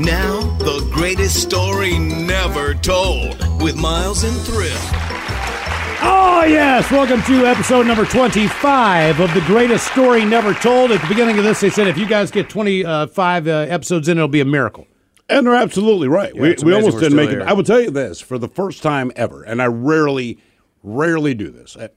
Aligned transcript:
Now, 0.00 0.40
the 0.58 0.88
greatest 0.92 1.40
story 1.40 1.98
never 1.98 2.74
told 2.74 3.38
with 3.62 3.76
Miles 3.76 4.24
and 4.24 4.36
Thrill. 4.38 4.76
Oh, 6.02 6.44
yes. 6.48 6.90
Welcome 6.90 7.22
to 7.22 7.46
episode 7.46 7.86
number 7.86 8.04
25 8.04 9.20
of 9.20 9.32
The 9.32 9.40
Greatest 9.42 9.86
Story 9.92 10.24
Never 10.24 10.52
Told. 10.52 10.90
At 10.90 11.00
the 11.00 11.06
beginning 11.06 11.38
of 11.38 11.44
this, 11.44 11.60
they 11.60 11.70
said 11.70 11.86
if 11.86 11.96
you 11.96 12.08
guys 12.08 12.32
get 12.32 12.50
25 12.50 13.46
uh, 13.46 13.50
episodes 13.50 14.08
in, 14.08 14.18
it'll 14.18 14.26
be 14.26 14.40
a 14.40 14.44
miracle. 14.44 14.88
And 15.28 15.46
they're 15.46 15.54
absolutely 15.54 16.08
right. 16.08 16.34
we 16.34 16.56
we 16.64 16.74
almost 16.74 16.98
didn't 16.98 17.12
still 17.12 17.16
make 17.16 17.30
here. 17.30 17.40
it. 17.40 17.46
I 17.46 17.52
will 17.52 17.62
tell 17.62 17.80
you 17.80 17.90
this 17.92 18.20
for 18.20 18.36
the 18.36 18.48
first 18.48 18.82
time 18.82 19.12
ever, 19.14 19.42
and 19.44 19.62
I 19.62 19.66
rarely, 19.66 20.38
rarely 20.82 21.34
do 21.34 21.50
this. 21.50 21.76
Uh, 21.76 21.88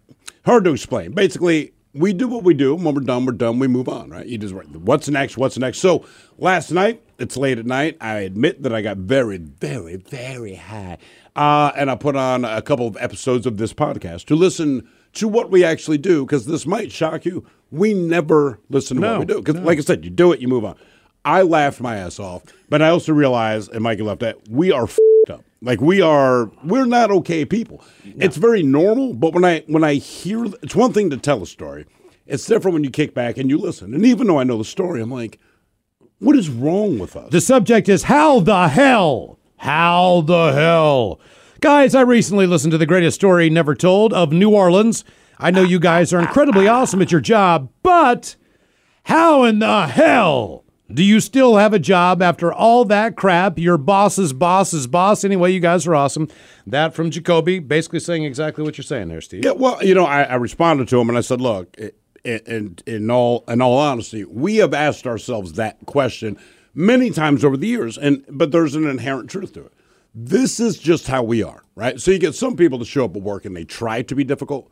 Hard 0.46 0.64
to 0.64 0.72
explain. 0.72 1.12
Basically, 1.12 1.74
we 1.98 2.14
do 2.14 2.28
what 2.28 2.44
we 2.44 2.54
do. 2.54 2.76
When 2.76 2.94
we're 2.94 3.02
done, 3.02 3.26
we're 3.26 3.32
done. 3.34 3.60
We 3.60 3.68
move 3.68 3.90
on, 3.90 4.10
right? 4.10 4.26
You 4.26 4.38
just 4.38 4.54
what's 4.54 5.10
next? 5.10 5.38
What's 5.38 5.58
next? 5.58 5.80
So 5.80 6.06
last 6.38 6.72
night, 6.72 7.02
it's 7.18 7.38
late 7.38 7.58
at 7.60 7.66
night. 7.66 7.98
I 8.00 8.20
admit 8.20 8.64
that 8.64 8.74
I 8.74 8.82
got 8.82 8.98
very, 8.98 9.38
very, 9.38 9.98
very 9.98 10.56
high, 10.56 10.98
uh, 11.36 11.72
and 11.76 11.90
I 11.90 11.96
put 11.96 12.16
on 12.16 12.46
a 12.46 12.62
couple 12.62 12.88
of 12.88 12.98
episodes 13.00 13.46
of 13.46 13.58
this 13.58 13.74
podcast 13.74 14.26
to 14.26 14.36
listen 14.36 14.88
to 15.14 15.28
what 15.28 15.50
we 15.50 15.64
actually 15.64 15.98
do 15.98 16.26
because 16.26 16.46
this 16.46 16.66
might 16.66 16.92
shock 16.92 17.26
you. 17.26 17.46
We 17.72 17.94
never 17.94 18.60
listen 18.70 18.98
to 18.98 19.02
No, 19.02 19.12
what 19.14 19.20
we 19.20 19.26
do 19.26 19.42
because, 19.42 19.56
like 19.62 19.78
I 19.78 19.82
said, 19.82 20.06
you 20.06 20.12
do 20.12 20.32
it, 20.32 20.40
you 20.40 20.48
move 20.48 20.64
on. 20.64 20.76
I 21.26 21.42
laughed 21.42 21.82
my 21.82 21.98
ass 21.98 22.20
off, 22.20 22.44
but 22.70 22.82
I 22.82 22.90
also 22.90 23.12
realized, 23.12 23.72
and 23.74 23.82
Mikey 23.82 24.04
left 24.04 24.22
that 24.22 24.48
we 24.50 24.72
are 24.72 24.84
up. 24.84 24.92
Like 25.62 25.82
we 25.82 26.02
are, 26.02 26.52
we're 26.64 26.86
not 26.86 27.12
okay 27.12 27.44
people. 27.46 27.84
It's 28.04 28.38
very 28.38 28.64
normal, 28.64 29.14
but 29.14 29.34
when 29.34 29.44
I 29.44 29.64
when 29.68 29.84
I 29.84 29.96
hear, 29.96 30.46
it's 30.62 30.76
one 30.76 30.94
thing 30.94 31.10
to 31.10 31.18
tell 31.18 31.42
a 31.42 31.48
story. 31.48 31.86
It's 32.26 32.46
different 32.46 32.74
when 32.74 32.84
you 32.84 32.90
kick 32.90 33.14
back 33.14 33.38
and 33.38 33.50
you 33.50 33.58
listen. 33.58 33.94
And 33.94 34.06
even 34.06 34.28
though 34.28 34.40
I 34.40 34.44
know 34.44 34.58
the 34.58 34.66
story, 34.66 35.02
I'm 35.02 35.12
like, 35.12 35.40
what 36.20 36.36
is 36.36 36.50
wrong 36.50 37.00
with 37.00 37.16
us? 37.16 37.32
The 37.32 37.42
subject 37.42 37.90
is 37.90 38.04
How 38.04 38.40
the 38.40 38.68
Hell? 38.68 39.40
How 39.58 40.22
the 40.22 40.52
Hell? 40.52 41.20
Guys, 41.60 41.96
I 41.96 42.02
recently 42.02 42.46
listened 42.46 42.72
to 42.72 42.78
the 42.78 42.86
greatest 42.86 43.16
story 43.16 43.50
never 43.50 43.74
told 43.74 44.14
of 44.14 44.32
New 44.32 44.52
Orleans. 44.52 45.04
I 45.40 45.52
know 45.52 45.64
you 45.64 45.80
guys 45.80 46.14
are 46.14 46.20
incredibly 46.20 46.68
awesome 46.68 47.02
at 47.02 47.12
your 47.12 47.22
job, 47.22 47.70
but 47.82 48.36
how 49.04 49.44
in 49.44 49.60
the 49.60 49.88
hell 49.88 50.66
do 50.94 51.04
you 51.04 51.20
still 51.20 51.58
have 51.58 51.74
a 51.74 51.80
job 51.80 52.22
after 52.22 52.52
all 52.52 52.86
that 52.86 53.16
crap? 53.16 53.60
Your 53.60 53.78
boss's 53.78 54.32
boss's 54.34 54.88
boss. 54.88 55.24
Anyway, 55.26 55.52
you 55.52 55.60
guys 55.60 55.86
are 55.86 55.96
awesome. 55.96 56.30
That 56.66 56.94
from 56.94 57.12
Jacoby, 57.12 57.60
basically 57.60 58.00
saying 58.00 58.24
exactly 58.24 58.64
what 58.64 58.78
you're 58.78 58.84
saying 58.84 59.10
there, 59.10 59.22
Steve. 59.22 59.44
Yeah, 59.44 59.52
well, 59.52 59.84
you 59.84 59.94
know, 59.94 60.06
I, 60.06 60.24
I 60.24 60.36
responded 60.36 60.88
to 60.90 61.00
him 61.00 61.10
and 61.10 61.18
I 61.18 61.22
said, 61.22 61.42
"Look, 61.42 61.76
i- 61.82 61.92
i- 62.26 62.42
in, 62.46 62.78
in 62.86 63.12
all 63.12 63.44
in 63.48 63.62
all 63.62 63.78
honesty, 63.78 64.24
we 64.24 64.58
have 64.58 64.74
asked 64.74 65.06
ourselves 65.06 65.54
that 65.54 65.78
question 65.86 66.38
many 66.74 67.10
times 67.10 67.44
over 67.44 67.58
the 67.58 67.68
years, 67.68 67.98
and 67.98 68.24
but 68.30 68.52
there's 68.52 68.76
an 68.76 68.86
inherent 68.88 69.30
truth 69.30 69.54
to 69.54 69.66
it. 69.66 69.74
This 70.16 70.60
is 70.60 70.78
just 70.80 71.08
how 71.08 71.22
we 71.22 71.44
are, 71.44 71.64
right? 71.76 72.00
So 72.00 72.12
you 72.12 72.18
get 72.18 72.34
some 72.34 72.56
people 72.56 72.80
to 72.80 72.86
show 72.86 73.06
up 73.06 73.16
at 73.16 73.22
work 73.22 73.46
and 73.46 73.56
they 73.56 73.66
try 73.66 74.02
to 74.04 74.16
be 74.16 74.24
difficult. 74.24 74.72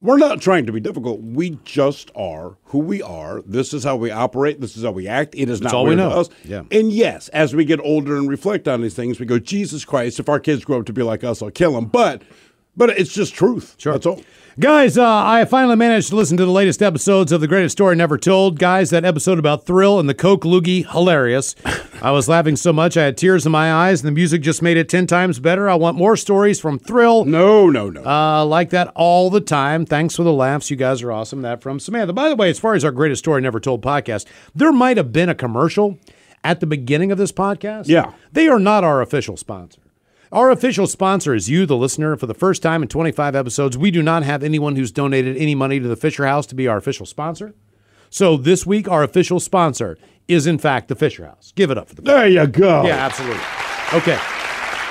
We're 0.00 0.18
not 0.18 0.40
trying 0.40 0.64
to 0.66 0.72
be 0.72 0.78
difficult. 0.78 1.20
We 1.22 1.58
just 1.64 2.12
are 2.14 2.56
who 2.66 2.78
we 2.78 3.02
are. 3.02 3.42
This 3.44 3.74
is 3.74 3.82
how 3.82 3.96
we 3.96 4.12
operate. 4.12 4.60
This 4.60 4.76
is 4.76 4.84
how 4.84 4.92
we 4.92 5.08
act. 5.08 5.34
It 5.36 5.48
is 5.48 5.60
not 5.60 5.74
all 5.74 5.86
we 5.86 5.96
know. 5.96 6.10
to 6.10 6.16
us. 6.16 6.28
Yeah. 6.44 6.62
And 6.70 6.92
yes, 6.92 7.28
as 7.30 7.54
we 7.54 7.64
get 7.64 7.80
older 7.80 8.16
and 8.16 8.28
reflect 8.28 8.68
on 8.68 8.80
these 8.80 8.94
things, 8.94 9.18
we 9.18 9.26
go, 9.26 9.40
Jesus 9.40 9.84
Christ, 9.84 10.20
if 10.20 10.28
our 10.28 10.38
kids 10.38 10.64
grow 10.64 10.78
up 10.78 10.86
to 10.86 10.92
be 10.92 11.02
like 11.02 11.24
us, 11.24 11.42
I'll 11.42 11.50
kill 11.50 11.72
them. 11.72 11.86
But 11.86 12.22
but 12.78 12.90
it's 12.90 13.12
just 13.12 13.34
truth. 13.34 13.74
Sure. 13.76 13.92
That's 13.92 14.06
all. 14.06 14.22
Guys, 14.60 14.98
uh, 14.98 15.06
I 15.06 15.44
finally 15.44 15.76
managed 15.76 16.08
to 16.08 16.16
listen 16.16 16.36
to 16.36 16.44
the 16.44 16.50
latest 16.50 16.82
episodes 16.82 17.30
of 17.30 17.40
The 17.40 17.46
Greatest 17.46 17.74
Story 17.74 17.94
Never 17.94 18.18
Told. 18.18 18.58
Guys, 18.58 18.90
that 18.90 19.04
episode 19.04 19.38
about 19.38 19.64
Thrill 19.66 20.00
and 20.00 20.08
the 20.08 20.14
Coke 20.14 20.42
Loogie, 20.42 20.84
hilarious. 20.90 21.54
I 22.02 22.10
was 22.10 22.28
laughing 22.28 22.56
so 22.56 22.72
much 22.72 22.96
I 22.96 23.04
had 23.04 23.16
tears 23.16 23.46
in 23.46 23.52
my 23.52 23.72
eyes, 23.72 24.00
and 24.00 24.08
the 24.08 24.12
music 24.12 24.42
just 24.42 24.60
made 24.60 24.76
it 24.76 24.88
10 24.88 25.06
times 25.06 25.38
better. 25.38 25.68
I 25.68 25.76
want 25.76 25.96
more 25.96 26.16
stories 26.16 26.58
from 26.58 26.80
Thrill. 26.80 27.24
No, 27.24 27.70
no, 27.70 27.88
no. 27.88 28.04
Uh, 28.04 28.44
like 28.46 28.70
that 28.70 28.90
all 28.96 29.30
the 29.30 29.40
time. 29.40 29.86
Thanks 29.86 30.16
for 30.16 30.24
the 30.24 30.32
laughs. 30.32 30.72
You 30.72 30.76
guys 30.76 31.02
are 31.02 31.12
awesome. 31.12 31.42
That 31.42 31.62
from 31.62 31.78
Samantha. 31.78 32.12
By 32.12 32.28
the 32.28 32.34
way, 32.34 32.50
as 32.50 32.58
far 32.58 32.74
as 32.74 32.84
our 32.84 32.90
Greatest 32.90 33.20
Story 33.20 33.40
Never 33.40 33.60
Told 33.60 33.80
podcast, 33.80 34.26
there 34.56 34.72
might 34.72 34.96
have 34.96 35.12
been 35.12 35.28
a 35.28 35.36
commercial 35.36 36.00
at 36.42 36.58
the 36.58 36.66
beginning 36.66 37.12
of 37.12 37.18
this 37.18 37.30
podcast. 37.30 37.86
Yeah. 37.86 38.12
They 38.32 38.48
are 38.48 38.58
not 38.58 38.82
our 38.82 39.02
official 39.02 39.36
sponsor. 39.36 39.82
Our 40.30 40.50
official 40.50 40.86
sponsor 40.86 41.34
is 41.34 41.48
you, 41.48 41.64
the 41.64 41.76
listener. 41.76 42.16
For 42.16 42.26
the 42.26 42.34
first 42.34 42.62
time 42.62 42.82
in 42.82 42.88
25 42.88 43.34
episodes, 43.34 43.78
we 43.78 43.90
do 43.90 44.02
not 44.02 44.22
have 44.24 44.42
anyone 44.42 44.76
who's 44.76 44.92
donated 44.92 45.36
any 45.36 45.54
money 45.54 45.80
to 45.80 45.88
the 45.88 45.96
Fisher 45.96 46.26
House 46.26 46.46
to 46.48 46.54
be 46.54 46.68
our 46.68 46.76
official 46.76 47.06
sponsor. 47.06 47.54
So 48.10 48.36
this 48.36 48.66
week, 48.66 48.88
our 48.88 49.02
official 49.02 49.40
sponsor 49.40 49.96
is, 50.26 50.46
in 50.46 50.58
fact, 50.58 50.88
the 50.88 50.94
Fisher 50.94 51.24
House. 51.24 51.52
Give 51.56 51.70
it 51.70 51.78
up 51.78 51.88
for 51.88 51.94
the 51.94 52.02
there 52.02 52.28
you 52.28 52.46
go. 52.46 52.84
yeah, 52.84 52.96
absolutely. 52.96 53.42
Okay. 53.94 54.18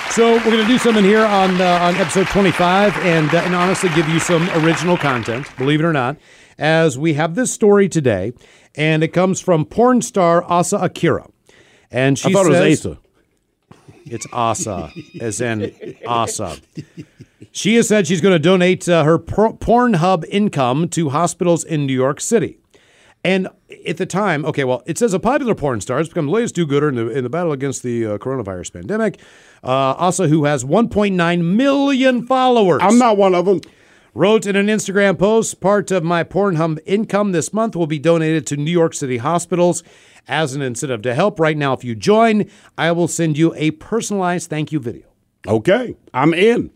So 0.10 0.34
we're 0.38 0.44
going 0.44 0.66
to 0.66 0.68
do 0.68 0.80
something 0.80 1.04
here 1.04 1.24
on 1.24 1.62
uh, 1.62 1.80
on 1.82 1.96
episode 1.98 2.28
25 2.28 2.96
and, 2.98 3.30
uh, 3.34 3.38
and 3.40 3.54
honestly 3.54 3.90
give 3.90 4.08
you 4.10 4.20
some 4.20 4.50
original 4.52 4.98
content, 4.98 5.46
believe 5.58 5.80
it 5.82 5.86
or 5.86 5.94
not, 5.94 6.18
as 6.58 6.98
we 6.98 7.14
have 7.14 7.36
this 7.36 7.52
story 7.52 7.88
today. 7.88 8.34
And 8.74 9.04
it 9.04 9.10
comes 9.10 9.40
from 9.40 9.66
porn 9.66 10.02
star 10.02 10.44
Asa 10.44 10.78
Akira. 10.78 11.28
And 11.92 12.18
she 12.18 12.30
I 12.30 12.34
thought 12.34 12.46
it 12.48 12.50
was 12.50 12.58
says, 12.58 12.86
Asa. 12.88 13.00
It's 14.06 14.28
Asa, 14.32 14.92
as 15.20 15.42
in 15.42 15.96
Asa. 16.06 16.58
She 17.52 17.76
has 17.76 17.88
said 17.88 18.08
she's 18.08 18.22
going 18.22 18.36
to 18.36 18.40
donate 18.40 18.88
uh, 18.88 19.04
her 19.04 19.18
por- 19.18 19.54
Pornhub 19.54 20.26
income 20.30 20.90
to 20.90 21.10
hospitals 21.10 21.64
in 21.64 21.86
New 21.86 21.94
York 21.94 22.20
City. 22.22 22.58
And 23.24 23.48
at 23.86 23.98
the 23.98 24.06
time, 24.06 24.46
okay, 24.46 24.64
well, 24.64 24.84
it 24.86 24.98
says 24.98 25.14
a 25.14 25.20
popular 25.20 25.56
porn 25.56 25.82
star 25.82 25.98
has 25.98 26.08
become 26.08 26.28
the 26.28 26.32
latest 26.32 26.56
do-gooder 26.56 26.90
in 26.90 26.96
the, 26.96 27.10
in 27.10 27.24
the 27.24 27.30
battle 27.30 27.52
against 27.52 27.84
the 27.84 28.06
uh, 28.06 28.18
coronavirus 28.18 28.74
pandemic. 28.74 29.20
Uh, 29.64 29.96
Asa, 29.98 30.28
who 30.28 30.46
has 30.46 30.64
1.9 30.64 31.44
million 31.44 32.26
followers, 32.26 32.80
I'm 32.82 32.98
not 32.98 33.18
one 33.18 33.36
of 33.36 33.46
them. 33.46 33.62
wrote 34.14 34.46
in 34.46 34.56
an 34.56 34.68
Instagram 34.68 35.20
post, 35.20 35.60
part 35.60 35.92
of 35.92 36.04
my 36.04 36.24
Pornhub 36.24 36.80
income 36.86 37.34
this 37.34 37.52
month 37.52 37.76
will 37.76 37.88
be 37.88 38.00
donated 38.00 38.48
to 38.48 38.56
New 38.56 38.72
York 38.72 38.94
City 38.94 39.18
hospitals 39.18 39.84
as 40.28 40.54
an 40.54 40.62
incentive 40.62 41.02
to 41.04 41.14
help. 41.14 41.40
Right 41.40 41.58
now, 41.58 41.74
if 41.74 41.84
you 41.84 41.96
join, 41.96 42.50
I 42.78 42.92
will 42.92 43.08
send 43.08 43.38
you 43.38 43.54
a 43.56 43.72
personalized 43.72 44.50
thank 44.50 44.72
you 44.72 44.80
video. 44.80 45.08
Okay, 45.48 45.96
I'm 46.14 46.34
in. 46.34 46.72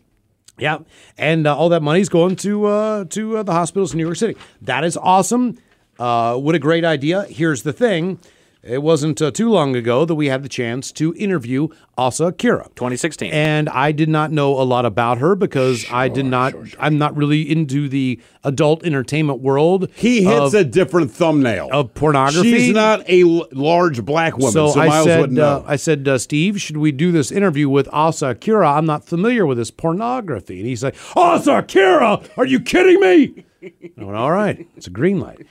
Yeah, 0.58 0.78
and 1.18 1.46
uh, 1.46 1.56
all 1.56 1.70
that 1.70 1.82
money's 1.82 2.08
going 2.08 2.36
to 2.36 2.66
uh, 2.66 3.04
to 3.06 3.38
uh, 3.38 3.42
the 3.42 3.52
hospitals 3.52 3.92
in 3.92 3.98
New 3.98 4.04
York 4.04 4.16
City. 4.16 4.36
That 4.60 4.84
is 4.84 4.96
awesome. 4.96 5.58
Uh, 5.98 6.36
what 6.36 6.54
a 6.54 6.58
great 6.58 6.84
idea. 6.84 7.24
Here's 7.24 7.62
the 7.62 7.72
thing. 7.72 8.18
It 8.64 8.80
wasn't 8.80 9.20
uh, 9.20 9.32
too 9.32 9.50
long 9.50 9.74
ago 9.74 10.04
that 10.04 10.14
we 10.14 10.28
had 10.28 10.44
the 10.44 10.48
chance 10.48 10.92
to 10.92 11.12
interview 11.16 11.66
Asa 11.98 12.26
Akira. 12.26 12.68
2016. 12.76 13.32
And 13.32 13.68
I 13.68 13.90
did 13.90 14.08
not 14.08 14.30
know 14.30 14.52
a 14.52 14.62
lot 14.62 14.86
about 14.86 15.18
her 15.18 15.34
because 15.34 15.84
I 15.90 16.06
did 16.06 16.26
not, 16.26 16.54
I'm 16.78 16.96
not 16.96 17.16
really 17.16 17.42
into 17.50 17.88
the 17.88 18.20
adult 18.44 18.84
entertainment 18.86 19.40
world. 19.40 19.88
He 19.96 20.22
hits 20.22 20.54
of, 20.54 20.60
a 20.60 20.62
different 20.62 21.10
thumbnail 21.10 21.70
of 21.72 21.92
pornography. 21.94 22.52
She's 22.52 22.72
not 22.72 23.08
a 23.08 23.22
l- 23.22 23.48
large 23.50 24.04
black 24.04 24.38
woman, 24.38 24.52
so, 24.52 24.70
So, 24.70 24.80
I 24.80 24.86
Miles 24.86 25.06
said, 25.06 25.20
wouldn't 25.20 25.38
uh, 25.40 25.58
know. 25.58 25.64
I 25.66 25.74
said, 25.74 26.06
uh, 26.06 26.18
Steve, 26.18 26.60
should 26.60 26.76
we 26.76 26.92
do 26.92 27.10
this 27.10 27.32
interview 27.32 27.68
with 27.68 27.88
Asa 27.92 28.28
Akira? 28.28 28.70
I'm 28.74 28.86
not 28.86 29.04
familiar 29.04 29.44
with 29.44 29.58
this 29.58 29.72
pornography. 29.72 30.60
And 30.60 30.68
he's 30.68 30.84
like, 30.84 30.94
Asa 31.16 31.58
Akira, 31.58 32.20
are 32.36 32.46
you 32.46 32.60
kidding 32.60 33.00
me? 33.00 33.44
I 33.98 34.04
went, 34.04 34.16
all 34.16 34.30
right, 34.32 34.66
it's 34.76 34.86
a 34.86 34.90
green 34.90 35.20
light. 35.20 35.46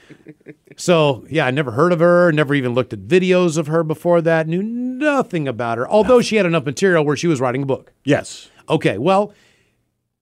So, 0.76 1.24
yeah, 1.30 1.46
I 1.46 1.50
never 1.50 1.70
heard 1.72 1.92
of 1.92 2.00
her, 2.00 2.32
never 2.32 2.54
even 2.54 2.74
looked 2.74 2.92
at 2.92 3.00
videos 3.00 3.56
of 3.56 3.66
her 3.68 3.82
before 3.82 4.20
that, 4.22 4.46
knew 4.48 4.62
nothing 4.62 5.48
about 5.48 5.78
her, 5.78 5.88
although 5.88 6.20
she 6.20 6.36
had 6.36 6.46
enough 6.46 6.64
material 6.64 7.04
where 7.04 7.16
she 7.16 7.26
was 7.26 7.40
writing 7.40 7.62
a 7.62 7.66
book. 7.66 7.92
yes. 8.04 8.48
Okay, 8.68 8.96
well, 8.96 9.34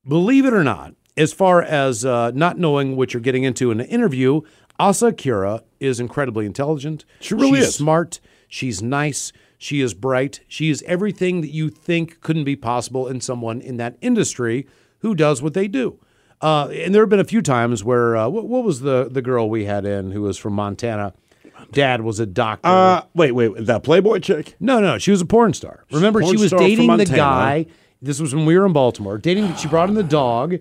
believe 0.09 0.47
it 0.47 0.55
or 0.55 0.65
not, 0.65 0.95
as 1.17 1.33
far 1.33 1.63
as 1.63 2.05
uh, 2.07 2.31
not 2.33 2.59
knowing 2.59 2.97
what 2.97 3.13
you're 3.13 3.21
getting 3.21 3.45
into 3.45 3.71
in 3.71 3.81
an 3.81 3.87
interview, 3.87 4.41
Asa 4.79 5.09
Akira 5.09 5.63
is 5.79 6.01
incredibly 6.01 6.47
intelligent. 6.47 7.05
She 7.21 7.35
really 7.35 7.59
She's 7.59 7.69
is. 7.69 7.75
smart. 7.75 8.19
She's 8.49 8.83
nice. 8.83 9.31
She 9.59 9.83
is 9.83 9.93
bright. 9.93 10.41
She 10.49 10.71
is 10.71 10.83
everything 10.87 11.43
that 11.43 11.51
you 11.51 11.69
think 11.69 12.23
couldn't 12.23 12.45
be 12.45 12.57
possible 12.57 13.07
in 13.07 13.21
someone 13.21 13.61
in 13.61 13.77
that 13.77 13.99
industry 14.01 14.67
who 15.01 15.15
does 15.15 15.43
what 15.43 15.53
they 15.53 15.69
do. 15.69 16.01
Uh, 16.41 16.69
and 16.69 16.95
there 16.95 17.03
have 17.03 17.11
been 17.11 17.21
a 17.21 17.25
few 17.25 17.43
times 17.43 17.85
where 17.85 18.17
uh, 18.17 18.29
what, 18.29 18.47
what 18.47 18.65
was 18.65 18.81
the 18.81 19.09
the 19.11 19.21
girl 19.23 19.51
we 19.51 19.67
had 19.67 19.85
in 19.85 20.13
who 20.13 20.23
was 20.23 20.39
from 20.39 20.55
Montana? 20.55 21.13
Dad 21.73 22.01
was 22.01 22.19
a 22.19 22.27
doctor. 22.27 22.69
Uh, 22.69 23.03
wait, 23.15 23.33
wait, 23.33 23.53
that 23.67 23.83
Playboy 23.83 24.21
chick? 24.21 24.57
No, 24.59 24.81
no, 24.81 24.97
she 24.99 25.11
was 25.11 25.21
a 25.21 25.27
porn 25.27 25.53
star. 25.53 25.85
Remember, 25.93 26.21
porn 26.21 26.35
she 26.35 26.41
was 26.41 26.51
dating 26.53 26.97
the 26.97 27.05
guy. 27.05 27.67
This 28.03 28.19
was 28.19 28.35
when 28.35 28.47
we 28.47 28.59
were 28.59 28.65
in 28.65 28.73
Baltimore. 28.73 29.19
Dating, 29.19 29.55
she 29.57 29.69
brought 29.69 29.91
in 29.91 29.95
the 29.95 30.03
dog. 30.03 30.57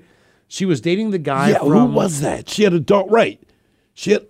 She 0.49 0.65
was 0.65 0.81
dating 0.81 1.11
the 1.11 1.19
guy. 1.19 1.51
Yeah, 1.51 1.59
from, 1.59 1.69
who 1.69 1.85
was 1.85 2.19
that? 2.21 2.49
She 2.49 2.63
had 2.63 2.73
a 2.73 2.79
dog, 2.79 3.09
right? 3.11 3.41
She 3.93 4.11
had, 4.11 4.25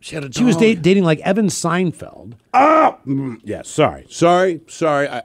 she 0.00 0.14
had 0.14 0.22
a 0.22 0.28
dog. 0.28 0.36
She 0.36 0.44
was 0.44 0.56
da- 0.56 0.74
dating 0.76 1.02
like 1.02 1.18
Evan 1.20 1.48
Seinfeld. 1.48 2.34
Ah, 2.54 2.98
mm, 3.06 3.40
yeah, 3.42 3.62
sorry. 3.62 4.06
Sorry, 4.08 4.60
sorry. 4.68 5.08
I, 5.08 5.22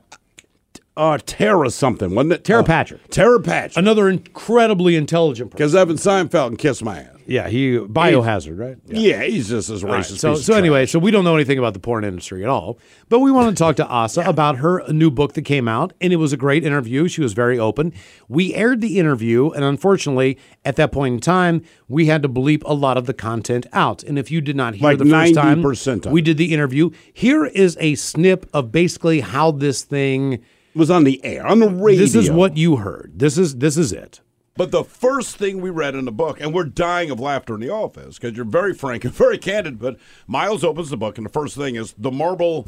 uh, 0.98 1.18
Tera 1.26 1.70
something, 1.70 2.14
wasn't 2.14 2.34
it? 2.34 2.44
Tera 2.44 2.62
Oh, 2.62 2.64
Patrick. 2.64 3.10
Tera 3.10 3.40
Patrick. 3.40 3.78
Another 3.78 4.10
incredibly 4.10 4.96
intelligent 4.96 5.52
person. 5.52 5.58
Because 5.58 5.76
Evan 5.76 5.96
Seinfeld 5.98 6.50
can 6.50 6.58
kiss 6.58 6.82
my 6.82 7.00
ass. 7.00 7.08
Yeah, 7.26 7.48
he 7.48 7.78
biohazard, 7.78 8.60
right? 8.60 8.78
Yeah, 8.88 9.24
he's 9.24 9.48
just 9.48 9.70
as 9.70 9.84
All 9.84 9.92
right, 9.92 10.04
racist. 10.04 10.20
So, 10.20 10.36
so 10.36 10.54
anyway, 10.54 10.86
so 10.86 11.00
we 11.00 11.12
don't 11.12 11.24
know 11.24 11.36
anything 11.36 11.58
about 11.58 11.74
the 11.74 11.80
porn 11.80 12.04
industry 12.04 12.44
at 12.44 12.50
all, 12.50 12.78
but 13.08 13.20
we 13.20 13.32
want 13.32 13.56
to 13.56 13.64
talk 13.64 13.78
to 13.78 13.88
Asa 13.88 14.22
about 14.22 14.58
her 14.58 14.84
new 14.92 15.10
book 15.10 15.34
that 15.34 15.44
came 15.44 15.68
out, 15.68 15.94
and 16.02 16.12
it 16.12 16.18
was 16.18 16.34
a 16.34 16.38
great 16.38 16.66
interview. 16.66 17.08
She 17.08 17.22
was 17.22 17.32
very 17.32 17.58
open. 17.58 17.94
We 18.28 18.54
aired 18.54 18.82
the 18.82 19.00
interview, 19.00 19.50
and 19.52 19.64
unfortunately, 19.64 20.38
at 20.66 20.76
that 20.76 20.92
point 20.92 21.14
in 21.14 21.20
time, 21.22 21.64
we 21.88 22.08
had 22.08 22.22
to 22.24 22.30
bleep 22.30 22.64
a 22.66 22.74
lot 22.74 22.98
of 22.98 23.06
the 23.06 23.14
content 23.14 23.66
out. 23.72 24.04
And 24.04 24.20
if 24.20 24.30
you 24.30 24.42
did 24.42 24.58
not 24.58 24.76
hear 24.76 24.90
Like 24.90 24.98
the 24.98 25.06
first 25.06 25.34
time 25.34 25.64
90% 25.64 26.08
of 26.08 26.12
we 26.12 26.22
did 26.22 26.38
the 26.38 26.54
interview, 26.54 26.90
here 27.14 27.46
is 27.46 27.78
a 27.80 27.96
snip 27.96 28.50
of 28.54 28.72
basically 28.72 29.22
how 29.22 29.52
this 29.52 29.84
thing. 29.84 30.44
Was 30.76 30.90
on 30.92 31.04
the 31.04 31.24
air 31.24 31.46
on 31.46 31.60
the 31.60 31.70
radio. 31.70 32.00
This 32.00 32.16
is 32.16 32.30
what 32.32 32.58
you 32.58 32.78
heard. 32.78 33.14
This 33.16 33.38
is 33.38 33.56
this 33.58 33.78
is 33.78 33.92
it. 33.92 34.22
But 34.58 34.72
the 34.72 34.84
first 34.84 35.38
thing 35.38 35.62
we 35.62 35.70
read 35.70 35.96
in 35.96 36.04
the 36.06 36.12
book, 36.12 36.40
and 36.42 36.54
we're 36.54 36.66
dying 36.66 37.10
of 37.10 37.20
laughter 37.22 37.56
in 37.56 37.62
the 37.62 37.70
office 37.70 38.18
because 38.20 38.36
you're 38.36 38.46
very 38.46 38.74
frank 38.74 39.06
and 39.06 39.14
very 39.26 39.38
candid. 39.38 39.80
But 39.80 39.98
Miles 40.28 40.64
opens 40.64 40.90
the 40.90 40.98
book, 40.98 41.18
and 41.18 41.26
the 41.26 41.32
first 41.32 41.56
thing 41.56 41.76
is 41.76 41.94
the 41.98 42.12
marble. 42.12 42.64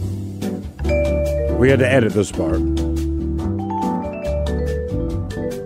We 1.60 1.70
had 1.70 1.80
to 1.80 1.88
edit 1.90 2.14
this 2.14 2.32
part, 2.32 2.60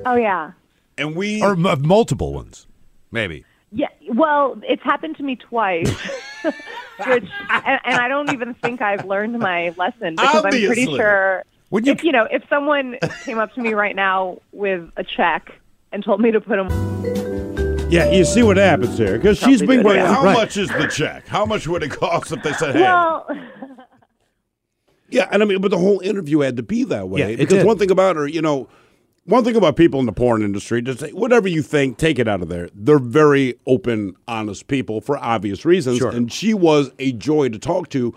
Oh 0.05 0.15
yeah. 0.15 0.51
and 0.97 1.15
we 1.15 1.41
Or 1.41 1.51
m- 1.53 1.81
multiple 1.85 2.33
ones, 2.33 2.67
maybe. 3.11 3.45
Yeah. 3.71 3.87
Well, 4.13 4.59
it's 4.63 4.83
happened 4.83 5.17
to 5.17 5.23
me 5.23 5.35
twice. 5.35 5.89
Which 6.43 7.25
and, 7.49 7.79
and 7.83 7.95
I 7.99 8.07
don't 8.07 8.31
even 8.31 8.53
think 8.55 8.81
I've 8.81 9.05
learned 9.05 9.37
my 9.39 9.73
lesson 9.77 10.15
because 10.15 10.45
I'm 10.45 10.51
pretty 10.51 10.85
sure 10.85 11.43
When 11.69 11.85
you- 11.85 11.91
if 11.93 12.03
you 12.03 12.11
know, 12.11 12.27
if 12.31 12.43
someone 12.49 12.97
came 13.25 13.39
up 13.39 13.53
to 13.55 13.61
me 13.61 13.73
right 13.73 13.95
now 13.95 14.39
with 14.53 14.89
a 14.95 15.03
check 15.03 15.51
and 15.91 16.03
told 16.03 16.21
me 16.21 16.31
to 16.31 16.39
put 16.41 16.55
them 16.57 16.67
yeah, 17.89 18.11
you 18.11 18.25
see 18.25 18.43
what 18.43 18.57
happens 18.57 18.97
here 18.97 19.17
because 19.17 19.37
she's 19.37 19.59
Probably 19.61 19.77
been 19.77 19.83
do 19.85 19.89
it 19.91 19.93
waiting. 19.93 20.01
again. 20.03 20.13
How 20.13 20.23
Right. 20.25 20.33
much 20.37 20.57
is 20.57 20.67
the 20.67 20.87
check? 20.87 21.25
How 21.27 21.45
much 21.45 21.67
would 21.69 21.83
it 21.83 21.91
cost 21.91 22.33
if 22.33 22.43
they 22.43 22.51
said, 22.51 22.75
"Hey"? 22.75 22.81
Well, 22.81 23.25
Yeah, 25.09 25.29
and 25.31 25.41
I 25.41 25.45
mean, 25.45 25.61
but 25.61 25.71
the 25.71 25.77
whole 25.77 26.01
interview 26.01 26.39
had 26.39 26.57
to 26.57 26.63
be 26.63 26.83
that 26.83 27.07
way 27.07 27.21
Yeah, 27.21 27.27
it 27.27 27.37
because 27.37 27.59
did. 27.59 27.65
one 27.65 27.77
thing 27.77 27.89
about 27.89 28.17
her, 28.17 28.27
you 28.27 28.41
know, 28.41 28.67
one 29.23 29.45
thing 29.45 29.55
about 29.55 29.77
people 29.77 30.01
in 30.01 30.05
the 30.05 30.11
porn 30.11 30.41
industry, 30.41 30.81
just 30.81 30.99
say, 30.99 31.11
whatever 31.11 31.47
you 31.47 31.61
think, 31.61 31.97
take 31.97 32.19
it 32.19 32.27
out 32.27 32.41
of 32.41 32.49
there. 32.49 32.67
They're 32.75 32.99
very 32.99 33.55
open, 33.65 34.15
honest 34.27 34.67
people 34.67 34.99
for 34.99 35.17
obvious 35.17 35.63
reasons, 35.63 35.99
Sure. 35.99 36.09
and 36.11 36.29
she 36.29 36.53
was 36.53 36.91
a 36.99 37.13
joy 37.13 37.47
to 37.49 37.57
talk 37.57 37.87
to. 37.91 38.13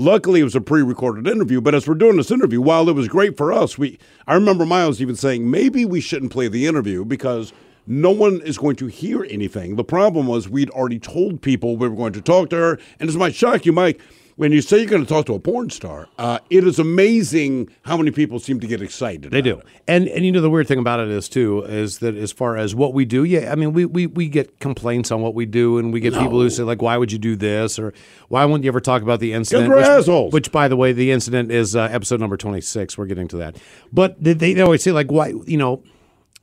Luckily, 0.00 0.38
it 0.38 0.44
was 0.44 0.54
a 0.54 0.60
pre-recorded 0.60 1.26
interview, 1.26 1.60
but 1.60 1.74
as 1.74 1.88
we're 1.88 1.94
doing 1.96 2.18
this 2.18 2.30
interview, 2.30 2.60
while 2.60 2.88
it 2.88 2.92
was 2.92 3.08
great 3.08 3.36
for 3.36 3.52
us, 3.52 3.76
we 3.76 3.98
I 4.28 4.34
remember 4.34 4.64
Miles 4.64 5.02
even 5.02 5.16
saying 5.16 5.50
maybe 5.50 5.84
we 5.84 6.00
shouldn't 6.00 6.30
play 6.30 6.46
the 6.46 6.68
interview 6.68 7.04
because 7.04 7.52
no 7.84 8.12
one 8.12 8.40
is 8.42 8.58
going 8.58 8.76
to 8.76 8.86
hear 8.86 9.24
anything. 9.24 9.74
The 9.74 9.82
problem 9.82 10.28
was 10.28 10.48
we'd 10.48 10.70
already 10.70 11.00
told 11.00 11.42
people 11.42 11.76
we 11.76 11.88
were 11.88 11.96
going 11.96 12.12
to 12.12 12.20
talk 12.20 12.48
to 12.50 12.56
her, 12.56 12.78
and 13.00 13.08
this 13.08 13.16
might 13.16 13.34
shock 13.34 13.66
you, 13.66 13.72
Mike. 13.72 14.00
When 14.38 14.52
you 14.52 14.62
say 14.62 14.78
you're 14.78 14.86
going 14.86 15.02
to 15.02 15.08
talk 15.08 15.26
to 15.26 15.34
a 15.34 15.40
porn 15.40 15.68
star, 15.68 16.06
uh, 16.16 16.38
it 16.48 16.64
is 16.64 16.78
amazing 16.78 17.70
how 17.82 17.96
many 17.96 18.12
people 18.12 18.38
seem 18.38 18.60
to 18.60 18.68
get 18.68 18.80
excited. 18.80 19.32
They 19.32 19.42
do. 19.42 19.58
it. 19.58 19.66
And 19.88 20.06
and 20.06 20.24
you 20.24 20.30
know 20.30 20.40
the 20.40 20.48
weird 20.48 20.68
thing 20.68 20.78
about 20.78 21.00
it 21.00 21.08
is 21.08 21.28
too 21.28 21.64
is 21.64 21.98
that 21.98 22.14
as 22.14 22.30
far 22.30 22.56
as 22.56 22.72
what 22.72 22.94
we 22.94 23.04
do, 23.04 23.24
yeah, 23.24 23.50
I 23.50 23.56
mean 23.56 23.72
we 23.72 23.84
we, 23.84 24.06
we 24.06 24.28
get 24.28 24.60
complaints 24.60 25.10
on 25.10 25.22
what 25.22 25.34
we 25.34 25.44
do 25.44 25.78
and 25.78 25.92
we 25.92 25.98
get 25.98 26.12
people 26.12 26.40
who 26.40 26.48
say 26.50 26.62
like 26.62 26.80
why 26.80 26.96
would 26.96 27.10
you 27.10 27.18
do 27.18 27.34
this 27.34 27.80
or 27.80 27.92
why 28.28 28.44
wouldn't 28.44 28.62
you 28.62 28.70
ever 28.70 28.78
talk 28.78 29.02
about 29.02 29.18
the 29.18 29.32
incident 29.32 29.74
which, 29.74 29.84
assholes. 29.84 30.32
which 30.32 30.52
by 30.52 30.68
the 30.68 30.76
way 30.76 30.92
the 30.92 31.10
incident 31.10 31.50
is 31.50 31.74
uh, 31.74 31.88
episode 31.90 32.20
number 32.20 32.36
26 32.36 32.96
we're 32.96 33.06
getting 33.06 33.26
to 33.26 33.38
that. 33.38 33.56
But 33.92 34.22
they, 34.22 34.34
they 34.34 34.60
always 34.60 34.84
say 34.84 34.92
like 34.92 35.10
why 35.10 35.34
you 35.46 35.58
know 35.58 35.82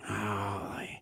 I, 0.02 1.00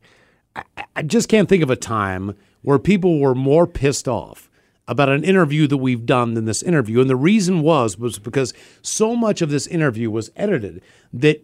I 0.95 1.01
just 1.01 1.27
can't 1.27 1.49
think 1.49 1.63
of 1.63 1.71
a 1.71 1.75
time 1.75 2.35
where 2.61 2.77
people 2.77 3.19
were 3.19 3.33
more 3.33 3.65
pissed 3.65 4.07
off 4.07 4.51
about 4.87 5.09
an 5.09 5.23
interview 5.23 5.67
that 5.67 5.77
we've 5.77 6.05
done 6.05 6.33
than 6.33 6.45
this 6.45 6.61
interview. 6.63 6.99
And 7.01 7.09
the 7.09 7.15
reason 7.15 7.61
was 7.61 7.97
was 7.97 8.19
because 8.19 8.53
so 8.81 9.15
much 9.15 9.41
of 9.41 9.49
this 9.49 9.67
interview 9.67 10.11
was 10.11 10.29
edited 10.35 10.81
that 11.13 11.43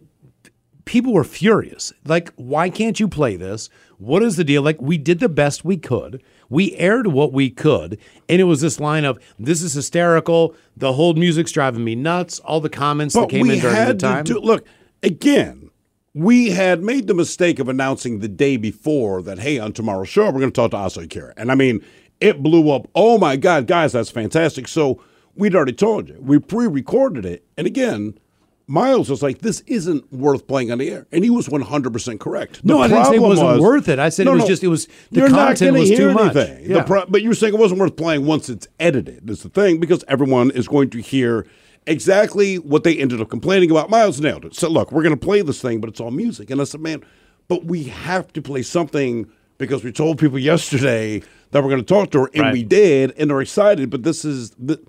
people 0.84 1.12
were 1.12 1.24
furious. 1.24 1.92
Like, 2.04 2.32
why 2.34 2.68
can't 2.68 3.00
you 3.00 3.08
play 3.08 3.36
this? 3.36 3.70
What 3.98 4.22
is 4.22 4.36
the 4.36 4.44
deal? 4.44 4.62
Like, 4.62 4.80
we 4.80 4.98
did 4.98 5.20
the 5.20 5.28
best 5.28 5.64
we 5.64 5.76
could. 5.76 6.22
We 6.48 6.74
aired 6.76 7.06
what 7.06 7.32
we 7.32 7.48
could. 7.48 7.98
And 8.28 8.40
it 8.40 8.44
was 8.44 8.60
this 8.60 8.80
line 8.80 9.04
of, 9.04 9.18
this 9.38 9.62
is 9.62 9.74
hysterical. 9.74 10.54
The 10.76 10.94
whole 10.94 11.14
music's 11.14 11.52
driving 11.52 11.84
me 11.84 11.94
nuts. 11.94 12.40
All 12.40 12.60
the 12.60 12.68
comments 12.68 13.14
that 13.14 13.20
But 13.20 13.30
came 13.30 13.46
we 13.46 13.54
in 13.54 13.60
during 13.60 13.76
had 13.76 13.98
the 13.98 14.00
time. 14.00 14.24
do, 14.24 14.38
look 14.40 14.66
again. 15.02 15.70
We 16.12 16.50
had 16.50 16.82
made 16.82 17.06
the 17.06 17.14
mistake 17.14 17.60
of 17.60 17.68
announcing 17.68 18.18
the 18.18 18.26
day 18.26 18.56
before 18.56 19.22
that, 19.22 19.38
hey, 19.38 19.60
on 19.60 19.72
tomorrow's 19.72 20.08
show, 20.08 20.26
we're 20.26 20.40
going 20.40 20.50
to 20.50 20.50
talk 20.50 20.72
to 20.72 20.76
Asa 20.76 21.02
Akira. 21.02 21.34
And 21.36 21.52
I 21.52 21.54
mean, 21.54 21.84
it 22.20 22.42
blew 22.42 22.70
up. 22.70 22.88
Oh 22.94 23.18
my 23.18 23.36
God, 23.36 23.66
guys, 23.66 23.92
that's 23.92 24.10
fantastic. 24.10 24.68
So 24.68 25.02
we'd 25.34 25.54
already 25.54 25.72
told 25.72 26.08
you. 26.08 26.16
We 26.20 26.38
pre 26.38 26.66
recorded 26.66 27.24
it. 27.24 27.44
And 27.56 27.66
again, 27.66 28.18
Miles 28.66 29.10
was 29.10 29.20
like, 29.22 29.38
this 29.38 29.62
isn't 29.66 30.12
worth 30.12 30.46
playing 30.46 30.70
on 30.70 30.78
the 30.78 30.90
air. 30.90 31.06
And 31.10 31.24
he 31.24 31.30
was 31.30 31.48
100% 31.48 32.20
correct. 32.20 32.64
No, 32.64 32.80
I 32.80 32.86
didn't 32.88 33.06
say 33.06 33.16
it 33.16 33.20
wasn't 33.22 33.60
worth 33.60 33.88
it. 33.88 33.98
I 33.98 34.10
said 34.10 34.28
it 34.28 34.30
was 34.30 34.44
just- 34.44 34.62
it 34.62 34.68
was- 34.68 34.86
the 35.10 35.22
content 35.28 35.76
was 35.76 35.88
hear 35.88 35.98
too 36.10 36.14
much. 36.14 36.34
The 36.34 36.60
Yeah. 36.64 36.82
pro- 36.82 37.06
but 37.06 37.22
you're 37.22 37.34
saying 37.34 37.54
it 37.54 37.58
wasn't 37.58 37.80
worth 37.80 37.96
playing 37.96 38.26
once 38.26 38.48
it's 38.48 38.68
edited, 38.78 39.28
is 39.28 39.42
the 39.42 39.48
thing, 39.48 39.80
because 39.80 40.04
everyone 40.06 40.52
is 40.52 40.68
going 40.68 40.88
to 40.90 41.00
hear 41.00 41.46
exactly 41.86 42.56
what 42.58 42.84
they 42.84 42.96
ended 42.96 43.20
up 43.20 43.28
complaining 43.28 43.70
about. 43.72 43.90
Miles 43.90 44.20
nailed 44.20 44.44
it. 44.44 44.54
So, 44.54 44.68
look, 44.68 44.92
we're 44.92 45.02
going 45.02 45.18
to 45.18 45.26
play 45.26 45.42
this 45.42 45.60
thing, 45.60 45.80
but 45.80 45.90
it's 45.90 45.98
all 46.00 46.10
music. 46.12 46.50
And 46.50 46.60
I 46.60 46.64
said, 46.64 46.80
man, 46.80 47.02
but 47.48 47.64
we 47.64 47.84
have 47.84 48.32
to 48.34 48.42
play 48.42 48.62
something 48.62 49.26
because 49.58 49.82
we 49.82 49.90
told 49.90 50.18
people 50.18 50.38
yesterday 50.38 51.22
that 51.50 51.62
we're 51.62 51.70
going 51.70 51.84
to 51.84 51.94
talk 51.94 52.10
to 52.12 52.20
her, 52.20 52.30
and 52.34 52.42
Right. 52.44 52.52
we 52.52 52.62
did, 52.62 53.12
and 53.18 53.30
they're 53.30 53.40
excited, 53.40 53.90
but 53.90 54.02
this 54.02 54.24
is 54.24 54.50
the 54.50 54.80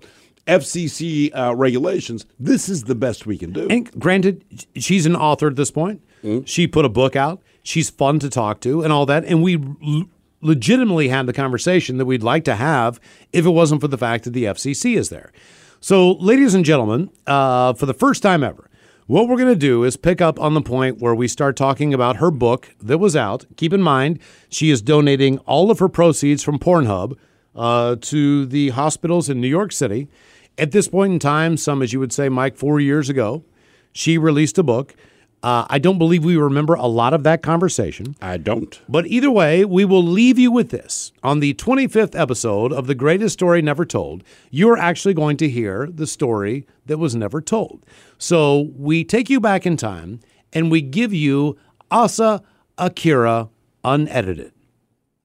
FCC 0.46 1.30
uh, 1.36 1.54
regulations. 1.54 2.26
This 2.38 2.68
is 2.68 2.84
the 2.84 2.94
best 2.94 3.26
we 3.26 3.38
can 3.38 3.52
do. 3.52 3.66
And 3.68 3.90
granted, 4.00 4.44
she's 4.76 5.06
an 5.06 5.16
author 5.16 5.46
at 5.48 5.56
this 5.56 5.70
point. 5.70 6.00
Mm-hmm. 6.24 6.44
She 6.44 6.66
put 6.66 6.84
a 6.84 6.88
book 6.88 7.16
out. 7.16 7.40
She's 7.62 7.90
fun 7.90 8.18
to 8.20 8.28
talk 8.28 8.60
to 8.62 8.82
and 8.82 8.92
all 8.92 9.06
that. 9.06 9.24
And 9.24 9.42
we 9.42 9.56
l- 9.56 10.04
legitimately 10.40 11.08
had 11.08 11.26
the 11.26 11.32
conversation 11.32 11.96
that 11.98 12.06
we'd 12.06 12.22
like 12.22 12.44
to 12.44 12.56
have 12.56 13.00
if 13.32 13.46
it 13.46 13.50
wasn't 13.50 13.80
for 13.80 13.88
the 13.88 13.98
fact 13.98 14.24
that 14.24 14.32
the 14.32 14.44
FCC 14.44 14.96
is 14.96 15.08
there. 15.08 15.32
So, 15.80 16.12
ladies 16.12 16.54
and 16.54 16.64
gentlemen, 16.64 17.10
uh, 17.26 17.74
for 17.74 17.86
the 17.86 17.94
first 17.94 18.22
time 18.22 18.42
ever, 18.44 18.68
what 19.06 19.28
we're 19.28 19.36
going 19.36 19.48
to 19.48 19.56
do 19.56 19.84
is 19.84 19.96
pick 19.96 20.20
up 20.20 20.38
on 20.40 20.54
the 20.54 20.62
point 20.62 20.98
where 20.98 21.14
we 21.14 21.26
start 21.26 21.56
talking 21.56 21.92
about 21.92 22.16
her 22.16 22.30
book 22.30 22.74
that 22.80 22.98
was 22.98 23.16
out. 23.16 23.44
Keep 23.56 23.72
in 23.72 23.82
mind, 23.82 24.20
she 24.48 24.70
is 24.70 24.80
donating 24.80 25.38
all 25.38 25.70
of 25.70 25.80
her 25.80 25.88
proceeds 25.88 26.42
from 26.42 26.58
Pornhub 26.58 27.16
uh, 27.54 27.96
to 28.00 28.46
the 28.46 28.70
hospitals 28.70 29.28
in 29.28 29.40
New 29.40 29.48
York 29.48 29.72
City. 29.72 30.08
At 30.56 30.70
this 30.70 30.88
point 30.88 31.12
in 31.12 31.18
time, 31.18 31.56
some, 31.56 31.82
as 31.82 31.92
you 31.92 31.98
would 31.98 32.12
say, 32.12 32.28
Mike, 32.28 32.56
four 32.56 32.78
years 32.78 33.08
ago, 33.08 33.44
she 33.92 34.18
released 34.18 34.58
a 34.58 34.62
book. 34.62 34.94
Uh, 35.42 35.66
I 35.68 35.80
don't 35.80 35.98
believe 35.98 36.24
we 36.24 36.36
remember 36.36 36.74
a 36.74 36.86
lot 36.86 37.12
of 37.12 37.24
that 37.24 37.42
conversation. 37.42 38.14
I 38.22 38.36
don't. 38.36 38.80
But 38.88 39.08
either 39.08 39.30
way, 39.30 39.64
we 39.64 39.84
will 39.84 40.04
leave 40.04 40.38
you 40.38 40.52
with 40.52 40.70
this. 40.70 41.12
On 41.24 41.40
the 41.40 41.54
25th 41.54 42.18
episode 42.18 42.72
of 42.72 42.86
The 42.86 42.94
Greatest 42.94 43.32
Story 43.32 43.60
Never 43.60 43.84
Told, 43.84 44.22
you 44.50 44.70
are 44.70 44.78
actually 44.78 45.14
going 45.14 45.36
to 45.38 45.48
hear 45.48 45.88
the 45.92 46.06
story 46.06 46.64
that 46.86 46.98
was 46.98 47.16
never 47.16 47.40
told. 47.40 47.84
So 48.18 48.70
we 48.76 49.02
take 49.02 49.28
you 49.28 49.40
back 49.40 49.66
in 49.66 49.76
time 49.76 50.20
and 50.52 50.70
we 50.70 50.80
give 50.80 51.12
you 51.12 51.58
Asa 51.90 52.42
Akira 52.78 53.48
unedited. 53.82 54.52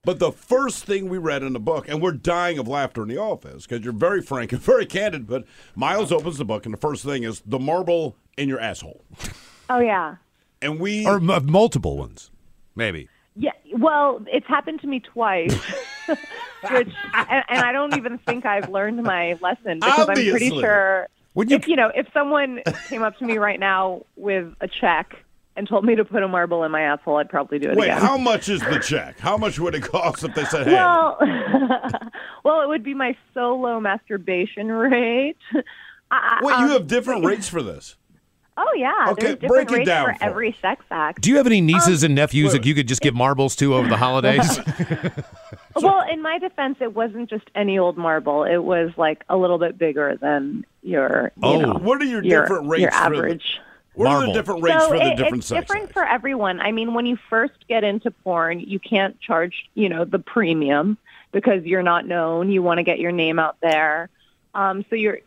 But 0.04 0.18
the 0.18 0.32
first 0.32 0.84
thing 0.84 1.08
we 1.08 1.18
read 1.18 1.42
in 1.44 1.52
the 1.52 1.60
book, 1.60 1.88
and 1.88 2.00
we're 2.00 2.12
dying 2.12 2.58
of 2.58 2.66
laughter 2.66 3.02
in 3.02 3.08
the 3.08 3.18
office 3.18 3.66
because 3.66 3.84
you're 3.84 3.92
very 3.92 4.22
frank 4.22 4.52
and 4.52 4.60
very 4.62 4.86
candid. 4.86 5.28
But 5.28 5.44
Miles 5.76 6.10
opens 6.10 6.38
the 6.38 6.44
book, 6.44 6.64
and 6.64 6.72
the 6.72 6.78
first 6.78 7.04
thing 7.04 7.22
is 7.22 7.42
the 7.46 7.58
marble 7.58 8.16
in 8.36 8.48
your 8.48 8.58
asshole. 8.58 9.04
oh 9.70 9.78
yeah. 9.80 10.16
And 10.60 10.80
we 10.80 11.06
Or 11.06 11.16
m- 11.16 11.46
multiple 11.50 11.96
ones, 11.96 12.30
maybe. 12.74 13.08
Yeah, 13.36 13.52
well, 13.76 14.20
it's 14.26 14.46
happened 14.48 14.80
to 14.80 14.88
me 14.88 14.98
twice, 14.98 15.54
which, 16.08 16.88
and, 17.14 17.44
and 17.48 17.60
I 17.60 17.70
don't 17.70 17.96
even 17.96 18.18
think 18.18 18.44
I've 18.44 18.68
learned 18.68 19.00
my 19.04 19.34
lesson 19.40 19.78
because 19.78 20.08
I'm 20.08 20.14
pretty 20.16 20.48
sure 20.50 21.06
When 21.34 21.48
you- 21.48 21.56
if 21.56 21.68
you 21.68 21.76
know 21.76 21.92
if 21.94 22.08
someone 22.12 22.60
came 22.88 23.02
up 23.04 23.16
to 23.18 23.24
me 23.24 23.38
right 23.38 23.60
now 23.60 24.04
with 24.16 24.52
a 24.60 24.66
check 24.66 25.14
and 25.54 25.68
told 25.68 25.84
me 25.84 25.94
to 25.94 26.04
put 26.04 26.22
a 26.24 26.28
marble 26.28 26.64
in 26.64 26.72
my 26.72 26.82
asshole, 26.82 27.18
I'd 27.18 27.28
probably 27.28 27.60
do 27.60 27.70
it 27.70 27.76
wait. 27.76 27.86
again. 27.90 28.00
How 28.00 28.16
much 28.16 28.48
is 28.48 28.60
the 28.60 28.78
check? 28.80 29.20
How 29.20 29.36
much 29.36 29.58
would 29.60 29.74
it 29.76 29.82
cost 29.84 30.24
if 30.24 30.34
they 30.34 30.44
said, 30.44 30.66
"Hey"? 30.66 30.72
well, 30.74 31.16
well, 32.44 32.62
it 32.62 32.68
would 32.68 32.82
be 32.82 32.94
my 32.94 33.16
solo 33.34 33.78
masturbation 33.78 34.66
rate. 34.72 35.36
I- 36.10 36.40
wait, 36.42 36.54
um, 36.54 36.64
you 36.66 36.72
have 36.72 36.86
different 36.88 37.24
rates 37.24 37.48
for 37.48 37.62
this. 37.62 37.94
Oh 38.60 38.72
yeah, 38.76 39.06
Okay, 39.10 39.26
there's 39.26 39.38
different 39.38 39.68
break 39.68 39.70
it 39.70 39.76
rates 39.78 39.86
down 39.88 40.06
for 40.12 40.18
for 40.18 40.24
every 40.24 40.56
sex 40.60 40.84
act. 40.90 41.20
Do 41.22 41.30
you 41.30 41.36
have 41.36 41.46
any 41.46 41.60
nieces 41.60 42.02
and 42.02 42.14
nephews 42.16 42.52
wait. 42.52 42.62
that 42.62 42.66
you 42.68 42.74
could 42.74 42.88
just 42.88 43.00
give 43.00 43.14
marbles 43.14 43.54
to 43.56 43.74
over 43.76 43.88
the 43.88 43.96
holidays? 44.06 44.58
Well, 45.80 46.02
in 46.10 46.22
my 46.22 46.38
defense, 46.40 46.78
it 46.80 46.92
wasn't 46.94 47.30
just 47.30 47.44
any 47.54 47.78
old 47.78 47.96
marble. 47.96 48.42
It 48.42 48.56
was 48.58 48.90
like 48.96 49.22
a 49.28 49.36
little 49.36 49.58
bit 49.58 49.78
bigger 49.78 50.16
than 50.20 50.66
your, 50.82 51.30
you 51.36 51.48
Oh. 51.48 51.60
know, 51.60 51.74
What 51.74 52.00
are 52.02 52.04
your 52.04 52.24
your, 52.24 52.40
different 52.42 52.68
rates 52.68 52.82
your 52.82 52.90
for 52.90 52.96
the- 53.10 53.16
average. 53.16 53.60
What 53.94 54.06
are 54.08 54.10
Marvel. 54.14 54.32
the 54.32 54.38
different 54.40 54.62
rates 54.64 54.82
so 54.82 54.88
for 54.90 54.96
the 54.98 55.04
it- 55.12 55.16
different 55.16 55.36
it's 55.38 55.46
sex 55.46 55.60
different 55.60 55.84
acts? 55.84 55.92
for 55.92 56.04
everyone. 56.04 56.60
I 56.60 56.72
mean, 56.72 56.94
when 56.94 57.06
you 57.06 57.16
first 57.30 57.54
get 57.68 57.84
into 57.84 58.10
porn, 58.10 58.58
you 58.60 58.80
can't 58.80 59.20
charge, 59.20 59.68
you 59.74 59.88
know, 59.88 60.04
the 60.04 60.18
premium 60.18 60.98
because 61.30 61.64
you're 61.64 61.82
not 61.84 62.06
known. 62.06 62.50
You 62.50 62.60
want 62.62 62.78
to 62.78 62.84
get 62.84 62.98
your 62.98 63.12
name 63.12 63.38
out 63.38 63.56
there. 63.60 64.08
Um, 64.54 64.84
so 64.90 64.96
you're, 64.96 65.18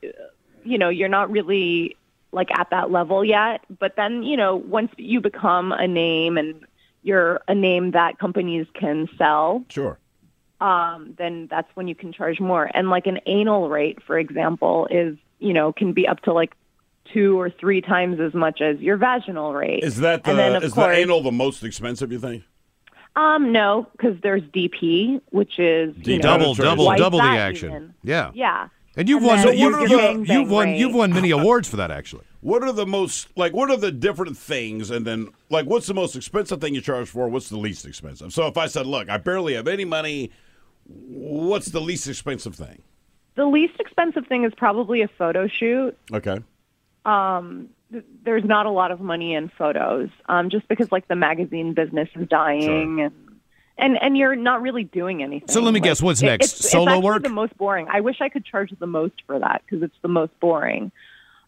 you 0.66 0.78
know, 0.78 0.90
you're 0.90 1.08
not 1.10 1.32
really 1.32 1.96
like 2.32 2.50
at 2.58 2.70
that 2.72 2.92
level 2.92 3.24
yet. 3.26 3.62
But 3.80 3.96
then, 3.96 4.24
you 4.24 4.38
know, 4.38 4.56
once 4.56 4.92
you 4.98 5.20
become 5.22 5.72
a 5.72 5.88
name 5.88 6.38
and 6.38 6.66
you're 7.04 7.42
a 7.48 7.56
name 7.56 7.92
that 7.92 8.20
companies 8.20 8.68
can 8.74 9.10
sell, 9.18 9.64
Sure. 9.70 9.98
um, 10.60 11.14
then 11.18 11.48
that's 11.50 11.68
when 11.76 11.88
you 11.88 11.96
can 11.96 12.14
charge 12.14 12.40
more. 12.40 12.70
And 12.74 12.90
like 12.90 13.08
an 13.08 13.20
anal 13.26 13.70
rate, 13.70 14.02
for 14.06 14.18
example, 14.20 14.88
is 14.92 15.18
you 15.40 15.54
know 15.54 15.74
can 15.74 15.94
be 15.94 16.08
up 16.08 16.22
to 16.22 16.34
like 16.34 16.54
two 17.12 17.40
or 17.40 17.50
three 17.50 17.82
times 17.82 18.20
as 18.20 18.34
much 18.34 18.62
as 18.62 18.80
your 18.80 18.96
vaginal 18.98 19.54
rate. 19.54 19.84
Is 19.84 19.98
that 19.98 20.22
And 20.26 20.38
then, 20.38 20.52
the 20.52 20.58
of 20.58 20.64
is 20.64 20.74
course- 20.74 20.96
the 20.96 21.02
anal 21.02 21.22
the 21.24 21.32
most 21.32 21.64
expensive? 21.64 22.12
You 22.12 22.20
think? 22.20 22.44
Um, 23.18 23.52
no, 23.52 23.88
because 23.92 24.16
there's 24.24 24.42
DP, 24.44 25.20
which 25.32 25.60
is 25.60 25.94
you 25.98 26.16
know, 26.18 26.22
double, 26.22 26.54
double, 26.54 26.96
double 26.96 27.20
the 27.20 27.26
action. 27.26 27.70
even. 27.70 27.94
Yeah. 28.04 28.32
Yeah. 28.34 28.70
And 28.98 29.08
you've 29.08 29.20
And 29.24 29.28
won. 29.28 29.38
then 29.46 29.58
you, 29.58 29.70
your 29.70 29.88
you, 29.88 29.98
gangbang 29.98 30.28
you've 30.28 30.50
won. 30.52 30.66
rate. 30.68 30.78
You've 30.80 30.94
won 30.94 31.14
many 31.14 31.32
awards 31.32 31.70
for 31.70 31.78
that, 31.78 31.92
actually. 31.92 32.26
What 32.42 32.62
are 32.64 32.72
the 32.74 32.86
most 32.86 33.28
like? 33.38 33.54
What 33.54 33.70
are 33.72 33.78
the 33.78 33.92
different 33.92 34.36
things? 34.38 34.90
And 34.92 35.06
then 35.08 35.30
like, 35.50 35.66
what's 35.66 35.88
the 35.88 35.94
most 35.94 36.16
expensive 36.16 36.60
thing 36.60 36.76
you 36.76 36.82
charge 36.82 37.08
for? 37.08 37.30
What's 37.30 37.50
the 37.50 37.58
least 37.58 37.86
expensive? 37.86 38.34
So 38.34 38.48
if 38.48 38.58
I 38.58 38.68
said, 38.68 38.86
look, 38.88 39.10
I 39.10 39.18
barely 39.18 39.54
have 39.54 39.68
any 39.68 39.86
money. 39.86 40.32
What's 40.88 41.68
the 41.68 41.80
least 41.80 42.08
expensive 42.08 42.56
thing? 42.56 42.82
The 43.36 43.46
least 43.46 43.80
expensive 43.80 44.28
thing 44.28 44.44
is 44.44 44.52
probably 44.58 45.02
a 45.04 45.08
photo 45.08 45.48
shoot. 45.48 45.96
Okay. 46.12 46.40
Th- 47.06 48.04
There's 48.24 48.44
not 48.46 48.66
a 48.66 48.72
lot 48.72 48.92
of 48.92 49.00
money 49.00 49.34
in 49.36 49.50
photos, 49.58 50.10
um, 50.28 50.50
just 50.50 50.68
because 50.68 50.92
like 50.92 51.08
the 51.08 51.16
magazine 51.16 51.74
business 51.74 52.10
is 52.16 52.28
dying 52.28 53.02
and. 53.02 53.14
And, 53.78 53.98
and 54.02 54.16
you're 54.18 54.36
not 54.36 54.62
really 54.62 54.84
doing 54.84 55.24
anything. 55.24 55.48
So 55.48 55.62
let 55.62 55.74
me 55.74 55.80
Like, 55.80 55.90
guess, 55.90 56.02
what's 56.02 56.22
next? 56.22 56.46
It's, 56.60 56.70
Solo 56.70 56.84
it's 56.84 56.92
actually 56.98 57.06
work? 57.06 57.24
The 57.24 57.30
most 57.30 57.58
boring. 57.58 57.88
I 57.90 58.02
wish 58.02 58.22
I 58.22 58.30
could 58.30 58.46
charge 58.46 58.72
the 58.78 58.86
most 58.88 59.16
for 59.26 59.40
that 59.40 59.64
because 59.66 59.82
it's 59.82 59.96
the 60.02 60.08
most 60.08 60.38
boring. 60.40 60.92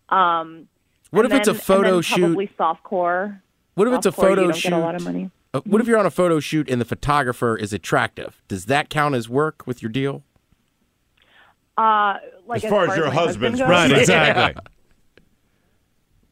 Um, 0.09 0.67
What 1.11 1.25
and 1.25 1.33
if 1.33 1.39
it's 1.39 1.47
a 1.47 1.53
photo 1.53 2.01
shoot? 2.01 2.21
Probably 2.21 2.47
softcore. 2.59 3.39
What 3.75 3.87
if 3.87 3.93
it's 3.95 4.05
a 4.05 4.11
Softcore, 4.11 4.15
you 4.15 4.29
photo 4.29 4.43
don't 4.43 4.55
shoot? 4.55 4.69
Get 4.69 4.77
a 4.77 4.81
lot 4.81 4.95
of 4.95 5.03
money. 5.03 5.29
Uh, 5.53 5.61
what 5.65 5.81
if 5.81 5.87
you're 5.87 5.99
on 5.99 6.05
a 6.05 6.11
photo 6.11 6.39
shoot 6.39 6.69
and 6.69 6.81
the 6.81 6.85
photographer 6.85 7.55
is 7.55 7.73
attractive? 7.73 8.41
Does 8.47 8.65
that 8.65 8.89
count 8.89 9.13
as 9.13 9.29
work 9.29 9.67
with 9.67 9.81
your 9.83 9.91
deal? 9.91 10.23
Uh, 11.77 12.17
like 12.47 12.63
As 12.63 12.69
far 12.69 12.89
as 12.89 12.97
your 12.97 13.07
my 13.07 13.13
husband's 13.13 13.59
husband 13.59 13.91
goes, 13.91 13.91
Right. 13.91 13.91
Exactly. 13.99 14.63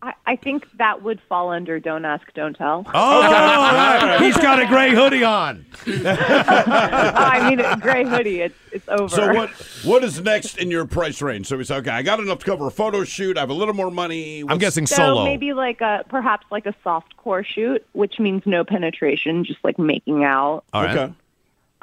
I, 0.03 0.13
I 0.25 0.35
think 0.35 0.65
that 0.77 1.03
would 1.03 1.21
fall 1.29 1.51
under 1.51 1.79
"Don't 1.79 2.05
Ask, 2.05 2.33
Don't 2.33 2.55
Tell." 2.55 2.83
Oh, 2.93 2.99
all 2.99 3.21
right. 3.21 4.19
he's 4.23 4.35
got 4.37 4.59
a 4.61 4.65
gray 4.65 4.89
hoodie 4.95 5.23
on. 5.23 5.65
I 5.85 7.47
mean, 7.49 7.59
a 7.59 7.77
gray 7.77 8.03
hoodie. 8.03 8.41
It's 8.41 8.55
it's 8.71 8.87
over. 8.89 9.09
So 9.09 9.33
what 9.33 9.49
what 9.83 10.03
is 10.03 10.19
next 10.21 10.57
in 10.57 10.71
your 10.71 10.85
price 10.85 11.21
range? 11.21 11.47
So 11.47 11.57
we 11.57 11.63
say, 11.63 11.75
okay, 11.77 11.91
I 11.91 12.01
got 12.01 12.19
enough 12.19 12.39
to 12.39 12.45
cover 12.45 12.67
a 12.67 12.71
photo 12.71 13.03
shoot. 13.03 13.37
I 13.37 13.41
have 13.41 13.49
a 13.49 13.53
little 13.53 13.73
more 13.75 13.91
money. 13.91 14.39
I'm 14.41 14.47
What's- 14.47 14.59
guessing 14.59 14.87
So 14.87 14.95
solo. 14.95 15.23
maybe 15.25 15.53
like 15.53 15.81
a 15.81 16.03
perhaps 16.09 16.47
like 16.51 16.65
a 16.65 16.73
soft 16.83 17.15
core 17.17 17.43
shoot, 17.43 17.85
which 17.93 18.19
means 18.19 18.43
no 18.45 18.63
penetration, 18.63 19.43
just 19.45 19.63
like 19.63 19.77
making 19.77 20.23
out. 20.23 20.63
All 20.73 20.83
right. 20.83 20.97
Okay. 20.97 21.13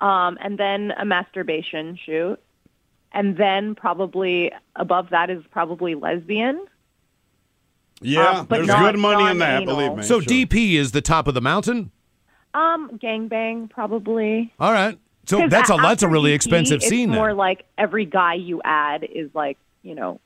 Um, 0.00 0.38
and 0.40 0.58
then 0.58 0.92
a 0.96 1.04
masturbation 1.04 1.96
shoot, 1.96 2.38
and 3.12 3.37
then 3.37 3.75
probably 3.75 4.52
above 4.76 5.10
that 5.10 5.30
is 5.30 5.42
probably 5.50 5.94
lesbian. 5.94 6.66
Yeah, 8.00 8.40
Um, 8.40 8.46
there's 8.48 8.66
not 8.68 8.92
good 8.92 8.98
money 9.00 9.30
in 9.30 9.38
that. 9.38 9.64
Believe 9.64 9.94
me. 9.94 10.02
So 10.02 10.20
Sure. 10.20 10.28
DP 10.28 10.74
is 10.74 10.92
the 10.92 11.00
top 11.00 11.26
of 11.28 11.34
the 11.34 11.40
mountain. 11.40 11.90
Um, 12.54 12.90
gangbang 13.02 13.68
probably. 13.70 14.52
All 14.58 14.72
right. 14.72 14.98
So 15.26 15.46
that's 15.48 15.68
a 15.70 15.74
a- 15.74 15.82
that's 15.82 16.02
a 16.02 16.08
really 16.08 16.30
DP, 16.30 16.34
expensive 16.34 16.76
it's 16.76 16.88
scene. 16.88 17.10
More 17.10 17.28
Then. 17.28 17.36
like 17.36 17.64
every 17.76 18.06
guy 18.06 18.34
you 18.34 18.60
add 18.64 19.04
is 19.04 19.30
like 19.34 19.58
you 19.82 19.94
know. 19.94 20.20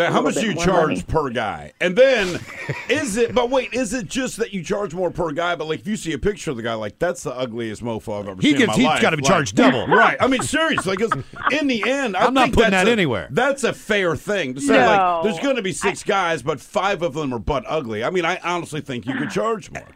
Now, 0.00 0.12
how 0.12 0.22
much 0.22 0.34
do 0.34 0.46
you 0.46 0.54
charge 0.54 0.88
money. 0.88 1.02
per 1.06 1.30
guy? 1.30 1.72
And 1.80 1.94
then, 1.96 2.40
is 2.88 3.16
it? 3.16 3.34
But 3.34 3.50
wait, 3.50 3.72
is 3.74 3.92
it 3.94 4.06
just 4.08 4.36
that 4.38 4.52
you 4.52 4.62
charge 4.62 4.94
more 4.94 5.10
per 5.10 5.30
guy? 5.32 5.54
But 5.56 5.66
like, 5.68 5.80
if 5.80 5.86
you 5.86 5.96
see 5.96 6.12
a 6.12 6.18
picture 6.18 6.50
of 6.50 6.56
the 6.56 6.62
guy, 6.62 6.74
like 6.74 6.98
that's 6.98 7.22
the 7.22 7.32
ugliest 7.36 7.82
mofo 7.82 8.20
I've 8.20 8.28
ever 8.28 8.40
He 8.40 8.50
seen. 8.50 8.58
gets- 8.58 8.62
in 8.62 8.66
my 8.68 8.74
he's 8.76 8.84
life. 8.86 9.02
gotta 9.02 9.16
be 9.16 9.22
Like, 9.22 9.30
charged 9.30 9.56
double. 9.56 9.86
right? 9.88 10.16
I 10.20 10.26
mean, 10.26 10.42
seriously, 10.42 10.96
because 10.96 11.12
in 11.52 11.66
the 11.66 11.88
end, 11.88 12.16
I 12.16 12.26
I'm 12.26 12.34
not 12.34 12.44
think 12.44 12.54
putting 12.54 12.70
that's 12.72 12.84
that 12.84 12.88
a- 12.88 12.92
anywhere. 12.92 13.28
That's 13.30 13.64
a 13.64 13.72
fair 13.72 14.16
thing 14.16 14.54
to 14.54 14.60
say. 14.60 14.72
No. 14.74 14.86
Like, 14.86 15.22
there's 15.24 15.38
going 15.38 15.56
to 15.56 15.62
be 15.62 15.72
six 15.72 16.02
guys, 16.02 16.42
but 16.42 16.60
five 16.60 17.02
of 17.02 17.14
them 17.14 17.32
are 17.32 17.38
butt 17.38 17.64
ugly. 17.66 18.02
I 18.02 18.10
mean, 18.10 18.24
I 18.24 18.38
honestly 18.42 18.80
think 18.80 19.06
you 19.06 19.14
could 19.14 19.30
charge 19.30 19.70
more. 19.70 19.86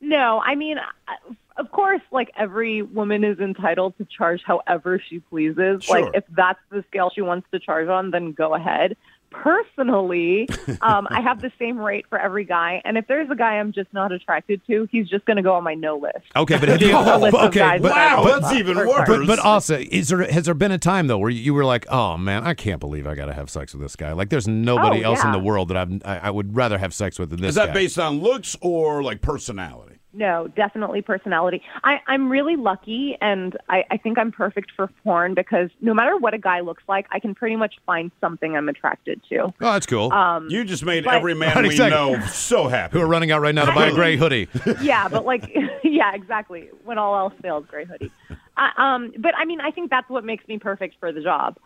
No, 0.00 0.40
I 0.44 0.54
mean, 0.54 0.78
I- 0.78 1.34
of 1.56 1.72
course, 1.72 2.00
like 2.12 2.30
every 2.38 2.82
woman 2.82 3.24
is 3.24 3.40
entitled 3.40 3.98
to 3.98 4.04
charge 4.04 4.42
however 4.46 5.02
she 5.10 5.18
pleases. 5.18 5.82
Sure. 5.82 6.02
Like 6.02 6.14
if 6.14 6.22
that's 6.36 6.60
the 6.70 6.84
scale 6.88 7.10
she 7.12 7.20
wants 7.20 7.48
to 7.50 7.58
charge 7.58 7.88
on, 7.88 8.12
then 8.12 8.30
go 8.30 8.54
ahead. 8.54 8.96
Personally, 9.30 10.48
um, 10.80 11.06
I 11.10 11.20
have 11.20 11.40
the 11.40 11.50
same 11.58 11.78
rate 11.78 12.06
for 12.08 12.18
every 12.18 12.44
guy, 12.44 12.80
and 12.84 12.96
if 12.96 13.06
there's 13.06 13.30
a 13.30 13.34
guy 13.34 13.54
I'm 13.58 13.72
just 13.72 13.92
not 13.92 14.12
attracted 14.12 14.60
to, 14.66 14.88
he's 14.90 15.08
just 15.08 15.24
going 15.24 15.36
to 15.36 15.42
go 15.42 15.54
on 15.54 15.64
my 15.64 15.74
no 15.74 15.96
list. 15.96 16.26
Okay, 16.36 16.58
but 16.58 16.68
have 16.68 16.80
you? 16.82 16.96
A 16.96 17.18
list 17.18 17.34
okay, 17.36 17.78
but, 17.80 17.90
Wow, 17.92 18.24
would 18.24 18.42
that's 18.42 18.54
even 18.54 18.76
worse. 18.76 19.08
but 19.08 19.26
but 19.26 19.38
also, 19.38 19.78
is 19.78 20.08
there 20.08 20.22
has 20.30 20.44
there 20.46 20.54
been 20.54 20.72
a 20.72 20.78
time 20.78 21.06
though 21.06 21.18
where 21.18 21.30
you 21.30 21.54
were 21.54 21.64
like, 21.64 21.86
oh 21.90 22.16
man, 22.16 22.44
I 22.44 22.54
can't 22.54 22.80
believe 22.80 23.06
I 23.06 23.14
got 23.14 23.26
to 23.26 23.34
have 23.34 23.50
sex 23.50 23.72
with 23.74 23.82
this 23.82 23.96
guy. 23.96 24.12
Like, 24.12 24.30
there's 24.30 24.48
nobody 24.48 25.04
Oh, 25.04 25.12
else 25.12 25.24
in 25.24 25.32
the 25.32 25.38
world 25.38 25.68
that 25.68 25.76
I'm, 25.76 26.00
I, 26.04 26.18
I 26.18 26.30
would 26.30 26.56
rather 26.56 26.78
have 26.78 26.92
sex 26.94 27.18
with 27.18 27.30
than 27.30 27.40
this 27.40 27.50
Is 27.50 27.54
that 27.56 27.68
guy. 27.68 27.74
based 27.74 27.98
on 27.98 28.20
looks 28.20 28.56
or 28.60 29.02
like 29.02 29.20
personality? 29.20 29.87
No, 30.18 30.48
definitely 30.48 31.00
personality. 31.00 31.62
I, 31.84 32.00
I'm 32.08 32.28
really 32.28 32.56
lucky, 32.56 33.16
and 33.20 33.56
I, 33.68 33.84
I 33.88 33.96
think 33.98 34.18
I'm 34.18 34.32
perfect 34.32 34.72
for 34.74 34.88
porn 35.04 35.34
because 35.34 35.70
no 35.80 35.94
matter 35.94 36.16
what 36.16 36.34
a 36.34 36.38
guy 36.38 36.58
looks 36.60 36.82
like, 36.88 37.06
I 37.12 37.20
can 37.20 37.36
pretty 37.36 37.54
much 37.54 37.76
find 37.86 38.10
something 38.20 38.56
I'm 38.56 38.68
attracted 38.68 39.20
to. 39.28 39.38
oh, 39.42 39.52
that's 39.60 39.86
cool. 39.86 40.12
Um, 40.12 40.48
You 40.50 40.64
just 40.64 40.84
made 40.84 41.04
but- 41.04 41.14
every 41.14 41.34
man 41.34 41.56
we 41.62 41.66
exactly. 41.70 41.90
know 42.18 42.26
so 42.26 42.66
happy. 42.66 42.98
Who 42.98 43.04
are 43.04 43.06
running 43.06 43.30
out 43.30 43.40
right 43.42 43.54
now 43.54 43.66
to 43.66 43.72
buy 43.72 43.86
a 43.86 43.92
gray 43.92 44.16
hoodie? 44.16 44.48
yeah, 44.82 45.06
but 45.06 45.24
like, 45.24 45.56
yeah, 45.84 46.12
exactly. 46.14 46.68
When 46.84 46.98
all 46.98 47.16
else 47.16 47.34
fails, 47.40 47.66
gray 47.68 47.84
hoodie. 47.84 48.10
Uh, 48.56 48.80
um, 48.82 49.12
but 49.18 49.36
I 49.36 49.44
mean, 49.44 49.60
I 49.60 49.70
think 49.70 49.88
that's 49.88 50.08
what 50.10 50.24
makes 50.24 50.46
me 50.48 50.58
perfect 50.58 50.96
for 50.98 51.12
the 51.12 51.20
job. 51.22 51.58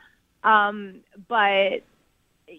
Um, 0.45 0.97
but 1.27 1.39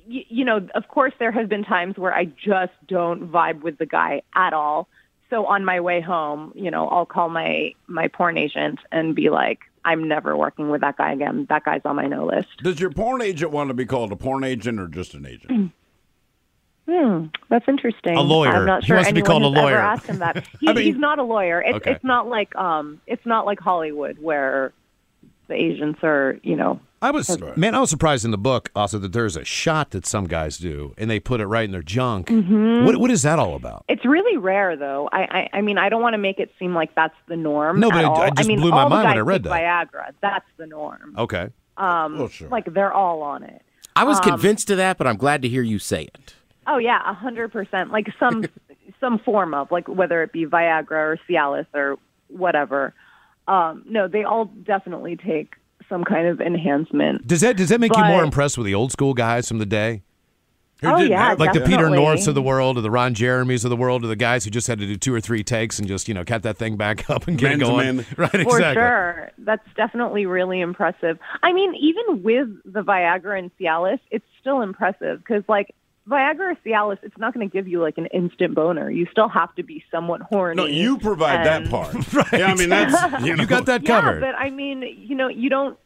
y- 0.08 0.26
you 0.28 0.44
know, 0.44 0.68
of 0.74 0.88
course, 0.88 1.14
there 1.20 1.32
have 1.32 1.50
been 1.50 1.64
times 1.64 1.98
where 1.98 2.14
I 2.16 2.26
just 2.26 2.74
don't 2.88 3.32
vibe 3.32 3.62
with 3.62 3.78
the 3.78 3.86
guy 3.86 4.24
at 4.34 4.54
all. 4.54 4.88
So 5.34 5.48
on 5.48 5.66
my 5.66 5.80
way 5.80 6.00
home, 6.00 6.52
you 6.54 6.70
know, 6.70 6.88
I'll 6.90 7.08
call 7.08 7.28
my 7.28 7.74
my 7.88 8.08
porn 8.08 8.38
agent 8.38 8.78
and 8.92 9.16
be 9.16 9.32
like, 9.32 9.62
I'm 9.84 10.08
never 10.08 10.38
working 10.38 10.70
with 10.70 10.82
that 10.82 10.98
guy 10.98 11.12
again. 11.14 11.48
That 11.50 11.64
guy's 11.64 11.82
on 11.86 11.96
my 11.96 12.06
no 12.06 12.28
list. 12.28 12.50
Does 12.62 12.80
your 12.80 12.92
porn 12.92 13.20
agent 13.20 13.50
want 13.50 13.70
to 13.70 13.74
be 13.74 13.88
called 13.88 14.12
a 14.12 14.16
porn 14.16 14.44
agent 14.44 14.80
or 14.80 14.88
just 14.88 15.16
an 15.16 15.26
agent? 15.26 15.72
Hmm, 16.88 17.26
that's 17.50 17.68
interesting. 17.68 18.16
A 18.16 18.22
lawyer. 18.22 18.50
I'm 18.52 18.68
not 18.68 18.84
sure 18.84 18.84
He 18.84 18.88
sure 18.88 18.96
wants 18.98 19.08
to 19.10 19.16
be 19.16 19.22
called 19.24 19.42
a 19.42 19.48
lawyer. 19.48 19.74
Ever 19.78 19.82
asked 19.82 20.06
him 20.06 20.20
that. 20.20 20.46
He, 20.60 20.70
I 20.70 20.74
mean- 20.74 20.86
he's 20.86 20.98
not 20.98 21.18
a 21.18 21.24
lawyer. 21.24 21.62
It's 21.64 21.78
Okay. 21.78 21.94
it's 21.94 22.04
not 22.04 22.28
like 22.28 22.56
um 22.56 23.02
it's 23.08 23.26
not 23.26 23.48
like 23.48 23.60
Hollywood 23.60 24.20
where 24.22 24.72
the 25.54 25.62
agents 25.62 26.00
are 26.04 26.40
you 26.44 26.56
know 26.56 26.80
I 27.02 27.12
was 27.12 27.38
man, 27.58 27.76
I 27.76 27.80
was 27.82 27.90
surprised 27.90 28.24
in 28.24 28.32
the 28.32 28.38
book 28.38 28.72
also 28.76 28.98
that 29.00 29.12
there's 29.12 29.36
a 29.36 29.44
shot 29.44 29.92
that 29.92 30.06
some 30.06 30.26
guys 30.26 30.58
do 30.58 30.94
and 30.98 31.10
they 31.12 31.20
put 31.20 31.42
it 31.42 31.48
right 31.48 31.66
in 31.66 31.72
their 31.72 31.82
junk. 31.82 32.28
Mm-hmm. 32.28 32.86
What 32.86 32.96
what 32.98 33.12
is 33.12 33.24
that 33.24 33.40
all 33.40 33.56
about? 33.56 33.84
It's 33.90 34.06
really 34.06 34.38
rare, 34.38 34.78
though. 34.78 35.10
I, 35.12 35.22
I, 35.52 35.58
I 35.58 35.62
mean, 35.62 35.78
I 35.78 35.90
don't 35.90 36.02
want 36.02 36.14
to 36.14 36.18
make 36.18 36.40
it 36.40 36.52
seem 36.58 36.74
like 36.74 36.96
that's 36.96 37.14
the 37.28 37.36
norm. 37.36 37.82
No, 37.82 37.90
but 37.90 37.98
at 37.98 38.02
it- 38.04 38.08
all. 38.08 38.24
it 38.24 38.36
just 38.38 38.48
I 38.48 38.48
mean, 38.48 38.62
blew 38.62 38.72
my 38.72 38.88
mind 38.88 39.06
when 39.10 39.18
I 39.18 39.20
read 39.20 39.44
that. 39.44 39.52
Viagra, 39.52 40.12
that's 40.22 40.46
the 40.56 40.66
norm. 40.66 41.14
Okay. 41.18 41.50
Um, 41.76 42.22
Oh, 42.22 42.30
sure. 42.30 42.48
like 42.48 42.74
they're 42.74 42.94
all 42.94 43.22
on 43.22 43.44
it. 43.44 43.62
I 43.98 44.04
Um, 44.04 44.08
was 44.08 44.22
convinced 44.22 44.70
of 44.70 44.78
that, 44.78 44.98
but 44.98 45.06
I'm 45.06 45.18
glad 45.18 45.42
to 45.42 45.50
hear 45.50 45.62
you 45.62 45.80
say 45.80 46.04
it. 46.04 46.36
Oh 46.68 46.78
yeah, 46.78 47.02
a 47.06 47.14
hundred 47.14 47.52
percent. 47.52 47.92
Like 47.92 48.08
some 48.18 48.46
some 49.02 49.20
form 49.20 49.54
of 49.54 49.72
like 49.72 49.90
whether 49.90 50.24
it 50.24 50.32
be 50.32 50.46
Viagra 50.46 50.92
or 50.92 51.20
Cialis 51.30 51.68
or 51.74 51.98
whatever. 52.30 52.94
Um, 53.48 53.84
no, 53.88 54.08
they 54.08 54.24
all 54.24 54.46
definitely 54.46 55.16
take 55.18 55.56
some 55.90 56.04
kind 56.04 56.28
of 56.28 56.40
enhancement. 56.42 57.28
Does 57.28 57.42
that 57.42 57.58
does 57.58 57.70
that 57.70 57.80
make 57.80 57.96
you 57.96 58.04
more 58.06 58.24
impressed 58.24 58.58
with 58.58 58.66
the 58.66 58.74
old 58.76 58.92
school 58.92 59.14
guys 59.14 59.48
from 59.48 59.58
the 59.60 59.66
day? 59.66 60.02
Who 60.82 60.90
Oh, 60.90 60.98
didn't 60.98 61.12
yeah, 61.12 61.30
have 61.30 61.40
Like 61.40 61.54
the? 61.54 61.62
Peter 61.62 61.90
Norths 61.90 62.28
of 62.28 62.36
the 62.36 62.42
world, 62.42 62.78
or 62.78 62.82
the 62.82 62.92
Ron 62.92 63.14
Jeremys 63.16 63.64
of 63.64 63.70
the 63.70 63.78
world, 63.78 64.04
or 64.04 64.08
the 64.08 64.18
guys 64.18 64.44
who 64.44 64.50
just 64.52 64.68
had 64.68 64.80
to 64.80 64.86
do 64.86 64.98
two 64.98 65.14
or 65.14 65.22
three 65.22 65.42
takes 65.44 65.80
and 65.80 65.88
just 65.88 66.08
you 66.10 66.14
know 66.14 66.26
cut 66.26 66.44
that 66.44 66.58
thing 66.58 66.76
back 66.78 67.10
up 67.10 67.28
and 67.28 67.38
get 67.38 67.50
Man 67.58 67.62
it 67.62 67.64
going. 67.64 67.96
man. 67.98 68.06
Right, 68.18 68.32
For 68.32 68.40
exactly. 68.40 68.74
sure. 68.82 69.32
That's 69.38 69.66
definitely 69.76 70.26
really 70.26 70.60
impressive. 70.62 71.20
I 71.42 71.54
mean, 71.54 71.74
even 71.76 72.24
with 72.24 72.50
the 72.66 72.82
Viagra 72.82 73.38
and 73.40 73.52
Cialis, 73.58 74.00
it's 74.12 74.26
still 74.42 74.62
impressive 74.62 75.20
because, 75.20 75.44
like, 75.48 75.74
Viagra 76.10 76.52
or 76.52 76.56
Cialis, 76.66 76.98
it's 77.04 77.18
not 77.18 77.34
going 77.34 77.50
to 77.50 77.54
give 77.54 77.68
you 77.68 77.82
like 77.82 77.98
an 77.98 78.08
instant 78.08 78.56
boner. 78.56 78.90
You 78.90 79.08
still 79.12 79.30
have 79.30 79.56
to 79.56 79.64
be 79.64 79.84
somewhat 79.90 80.22
horny. 80.22 80.56
No, 80.58 80.66
you 80.66 80.98
provide 80.98 81.46
that 81.46 81.62
And- 81.64 81.70
part. 81.72 81.96
Yeah, 82.34 82.48
I 82.48 82.56
mean 82.56 82.70
that's 82.70 83.24
you, 83.26 83.36
know, 83.36 83.42
You 83.44 83.48
got 83.48 83.66
that 83.68 83.86
covered. 83.86 84.22
Yeah, 84.22 84.32
but 84.32 84.36
I 84.38 84.50
mean, 84.50 84.82
you 84.98 85.16
know, 85.16 85.28
you 85.30 85.50
don't. 85.50 85.78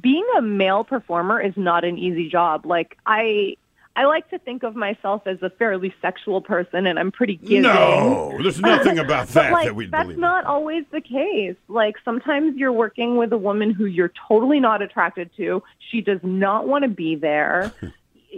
Being 0.00 0.26
a 0.38 0.42
male 0.42 0.82
performer 0.82 1.40
is 1.40 1.52
not 1.56 1.84
an 1.84 1.98
easy 1.98 2.28
job. 2.30 2.64
Like 2.64 2.96
I, 3.04 3.54
I 3.94 4.06
like 4.06 4.28
to 4.30 4.38
think 4.38 4.62
of 4.62 4.74
myself 4.74 5.26
as 5.26 5.42
a 5.42 5.50
fairly 5.50 5.92
sexual 6.00 6.40
person, 6.40 6.86
and 6.86 6.98
I'm 6.98 7.12
pretty 7.12 7.36
giving. 7.36 7.62
No, 7.62 8.34
there's 8.42 8.60
nothing 8.60 8.98
about 9.04 9.26
But 9.26 9.34
that 9.34 9.52
like 9.52 9.66
that 9.66 9.74
we 9.76 9.86
that's 9.86 10.04
believe. 10.04 10.16
That's 10.16 10.20
not 10.20 10.46
always 10.46 10.84
the 10.90 11.02
case. 11.02 11.56
Like 11.68 11.96
sometimes 12.04 12.56
you're 12.56 12.72
working 12.72 13.16
with 13.18 13.32
a 13.32 13.36
woman 13.38 13.70
who 13.72 13.84
you're 13.84 14.12
totally 14.26 14.58
not 14.58 14.80
attracted 14.82 15.30
to. 15.36 15.62
She 15.90 16.00
does 16.00 16.20
not 16.22 16.66
want 16.66 16.84
to 16.84 16.88
be 16.88 17.14
there. 17.16 17.72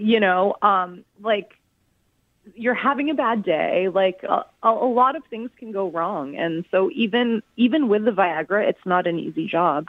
You 0.00 0.20
know, 0.20 0.54
um, 0.62 1.04
like 1.20 1.52
you're 2.54 2.74
having 2.74 3.10
a 3.10 3.14
bad 3.14 3.44
day. 3.44 3.88
Like 3.92 4.22
a, 4.22 4.44
a 4.62 4.70
lot 4.70 5.16
of 5.16 5.22
things 5.30 5.50
can 5.58 5.72
go 5.72 5.90
wrong, 5.90 6.36
and 6.36 6.64
so 6.70 6.90
even 6.94 7.42
even 7.56 7.88
with 7.88 8.04
the 8.04 8.10
Viagra, 8.10 8.68
it's 8.68 8.84
not 8.86 9.06
an 9.06 9.18
easy 9.18 9.46
job. 9.46 9.88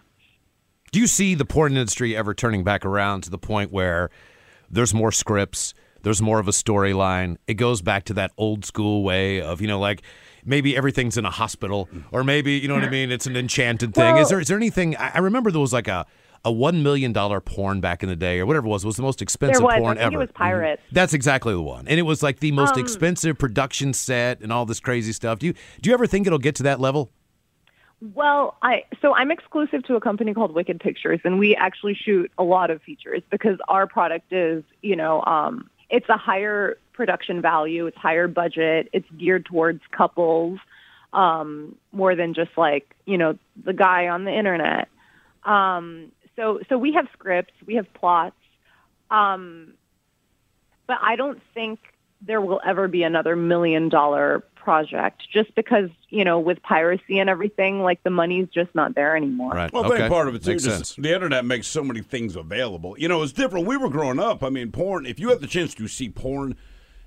Do 0.91 0.99
you 0.99 1.07
see 1.07 1.35
the 1.35 1.45
porn 1.45 1.77
industry 1.77 2.15
ever 2.17 2.33
turning 2.33 2.63
back 2.65 2.85
around 2.85 3.21
to 3.21 3.29
the 3.29 3.37
point 3.37 3.71
where 3.71 4.09
there's 4.69 4.93
more 4.93 5.13
scripts, 5.13 5.73
there's 6.01 6.21
more 6.21 6.37
of 6.37 6.49
a 6.49 6.51
storyline? 6.51 7.37
It 7.47 7.53
goes 7.53 7.81
back 7.81 8.03
to 8.05 8.13
that 8.15 8.31
old 8.37 8.65
school 8.65 9.01
way 9.01 9.39
of, 9.39 9.61
you 9.61 9.67
know, 9.67 9.79
like 9.79 10.01
maybe 10.43 10.75
everything's 10.75 11.17
in 11.17 11.23
a 11.23 11.29
hospital 11.29 11.87
or 12.11 12.25
maybe, 12.25 12.53
you 12.53 12.67
know 12.67 12.75
what 12.75 12.83
I 12.83 12.89
mean, 12.89 13.09
it's 13.09 13.25
an 13.25 13.37
enchanted 13.37 13.93
thing. 13.93 14.17
is 14.17 14.27
there 14.27 14.41
is 14.41 14.49
there 14.49 14.57
anything 14.57 14.97
I 14.97 15.19
remember 15.19 15.49
there 15.49 15.61
was 15.61 15.71
like 15.71 15.87
a 15.87 16.05
a 16.43 16.51
one 16.51 16.83
million 16.83 17.13
dollar 17.13 17.39
porn 17.39 17.81
back 17.81 18.03
in 18.03 18.09
the 18.09 18.15
day, 18.15 18.39
or 18.39 18.45
whatever 18.45 18.67
it 18.67 18.69
was, 18.69 18.85
was 18.85 18.95
the 18.95 19.03
most 19.03 19.21
expensive 19.21 19.63
was. 19.63 19.75
Porn 19.77 19.97
think 19.97 20.11
it 20.11 20.15
ever. 20.15 20.19
was 20.19 20.31
Pirates. 20.33 20.81
Mhm. 20.89 20.93
That's 20.93 21.13
exactly 21.13 21.53
the 21.53 21.61
one, 21.61 21.87
and 21.87 21.99
it 21.99 22.03
was 22.03 22.23
like 22.23 22.39
the 22.39 22.51
most 22.51 22.75
Um, 22.75 22.81
expensive 22.81 23.37
production 23.37 23.93
set 23.93 24.41
and 24.41 24.51
all 24.51 24.65
this 24.65 24.79
crazy 24.79 25.11
stuff. 25.11 25.39
Do 25.39 25.47
you 25.47 25.53
do 25.81 25.89
you 25.89 25.93
ever 25.93 26.07
think 26.07 26.27
it'll 26.27 26.39
get 26.39 26.55
to 26.55 26.63
that 26.63 26.79
level? 26.79 27.11
Well, 28.15 28.57
I 28.63 28.83
so 29.01 29.13
I'm 29.13 29.29
exclusive 29.29 29.83
to 29.83 29.95
a 29.95 30.01
company 30.01 30.33
called 30.33 30.53
Wicked 30.55 30.79
Pictures, 30.79 31.19
and 31.23 31.37
we 31.37 31.55
actually 31.55 31.93
shoot 31.93 32.31
a 32.37 32.43
lot 32.43 32.71
of 32.71 32.81
features 32.81 33.21
because 33.29 33.59
our 33.67 33.85
product 33.85 34.33
is, 34.33 34.63
you 34.81 34.95
know, 34.95 35.23
um, 35.25 35.69
it's 35.91 36.09
a 36.09 36.17
higher 36.17 36.77
production 36.93 37.41
value, 37.41 37.85
it's 37.85 37.97
higher 37.97 38.27
budget, 38.27 38.89
it's 38.91 39.07
geared 39.17 39.45
towards 39.45 39.81
couples 39.91 40.59
um, 41.13 41.75
more 41.91 42.15
than 42.15 42.33
just 42.33 42.51
like 42.57 42.95
you 43.05 43.17
know 43.19 43.37
the 43.63 43.73
guy 43.73 44.07
on 44.07 44.23
the 44.23 44.33
internet. 44.33 44.87
Um, 45.43 46.11
so 46.41 46.59
so 46.69 46.77
we 46.77 46.93
have 46.93 47.07
scripts, 47.13 47.53
we 47.65 47.75
have 47.75 47.91
plots, 47.93 48.35
um, 49.11 49.73
but 50.87 50.97
I 51.01 51.15
don't 51.15 51.39
think 51.53 51.79
there 52.25 52.41
will 52.41 52.61
ever 52.65 52.87
be 52.87 53.03
another 53.03 53.35
million 53.35 53.89
dollar 53.89 54.43
project 54.55 55.23
just 55.31 55.53
because 55.55 55.89
you 56.09 56.23
know 56.23 56.39
with 56.39 56.61
piracy 56.61 57.19
and 57.19 57.29
everything 57.29 57.81
like 57.81 58.01
the 58.03 58.09
money's 58.09 58.47
just 58.49 58.73
not 58.75 58.93
there 58.93 59.15
anymore 59.15 59.51
Right. 59.51 59.73
Well, 59.73 59.83
I 59.83 59.87
okay. 59.87 59.97
think 59.97 60.11
part 60.11 60.27
of 60.27 60.35
it 60.35 60.43
too. 60.43 60.51
Makes 60.51 60.63
Just, 60.63 60.77
sense. 60.77 60.95
the 60.95 61.13
internet 61.13 61.45
makes 61.45 61.67
so 61.67 61.83
many 61.83 62.01
things 62.01 62.35
available. 62.35 62.95
You 62.97 63.07
know, 63.07 63.21
it's 63.23 63.33
different. 63.33 63.67
We 63.67 63.77
were 63.77 63.89
growing 63.89 64.19
up. 64.19 64.43
I 64.43 64.49
mean, 64.49 64.71
porn. 64.71 65.05
If 65.05 65.19
you 65.19 65.29
had 65.29 65.41
the 65.41 65.47
chance 65.47 65.73
to 65.75 65.87
see 65.87 66.09
porn, 66.09 66.55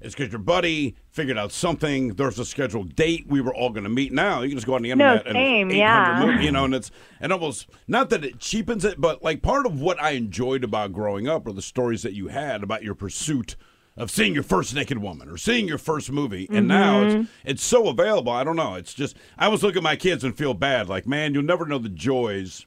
it's 0.05 0.15
because 0.15 0.33
your 0.33 0.41
buddy 0.41 0.97
figured 1.11 1.39
out 1.39 1.51
something. 1.53 2.15
There's 2.15 2.39
a 2.39 2.45
scheduled 2.45 2.95
date. 2.95 3.27
We 3.27 3.41
were 3.41 3.55
all 3.55 3.71
going 3.71 3.85
to 3.85 3.91
meet. 3.91 4.13
Now 4.13 4.43
you 4.43 4.49
can 4.51 4.57
just 4.59 4.67
go 4.67 4.75
on 4.75 4.83
the 4.83 4.95
No, 4.95 5.15
internet 5.15 5.35
same, 5.35 5.71
and 5.71 5.73
800 5.73 5.77
yeah. 5.79 6.25
mo- 6.37 6.41
you 6.43 6.53
know, 6.53 6.65
and 6.67 6.75
it's 6.75 6.91
and 7.21 7.33
almost 7.33 7.69
not 7.89 8.11
that 8.11 8.25
it 8.25 8.39
cheapens 8.39 8.85
it, 8.85 9.01
but 9.01 9.23
like 9.23 9.43
part 9.43 9.67
of 9.67 9.81
what 9.81 10.01
I 10.03 10.11
enjoyed 10.11 10.63
about 10.63 10.93
growing 10.93 11.27
up 11.29 11.47
are 11.47 11.53
the 11.53 11.63
stories 11.63 12.03
that 12.03 12.13
you 12.13 12.29
had 12.29 12.63
about 12.63 12.83
your 12.85 12.95
pursuit. 12.95 13.57
Of 13.97 14.11
seeing 14.11 14.35
your 14.35 14.43
first 14.43 14.75
naked 14.75 14.99
woman 14.99 15.29
or 15.29 15.37
seeing 15.37 15.69
your 15.69 15.79
first 15.79 16.11
movie, 16.11 16.49
and 16.51 16.67
now 16.67 17.05
Mm-hmm. 17.05 17.21
it's 17.21 17.31
it's 17.45 17.63
so 17.63 17.87
available. 17.87 18.33
I 18.33 18.43
don't 18.43 18.57
know. 18.57 18.75
It's 18.75 18.93
just 18.93 19.17
I 19.39 19.45
always 19.45 19.63
look 19.63 19.77
at 19.77 19.85
my 19.85 19.95
kids 19.95 20.25
and 20.25 20.37
feel 20.37 20.53
bad. 20.53 20.89
Like, 20.89 21.07
man, 21.07 21.33
you'll 21.33 21.45
never 21.45 21.65
know 21.65 21.79
the 21.79 21.89
joys 21.89 22.67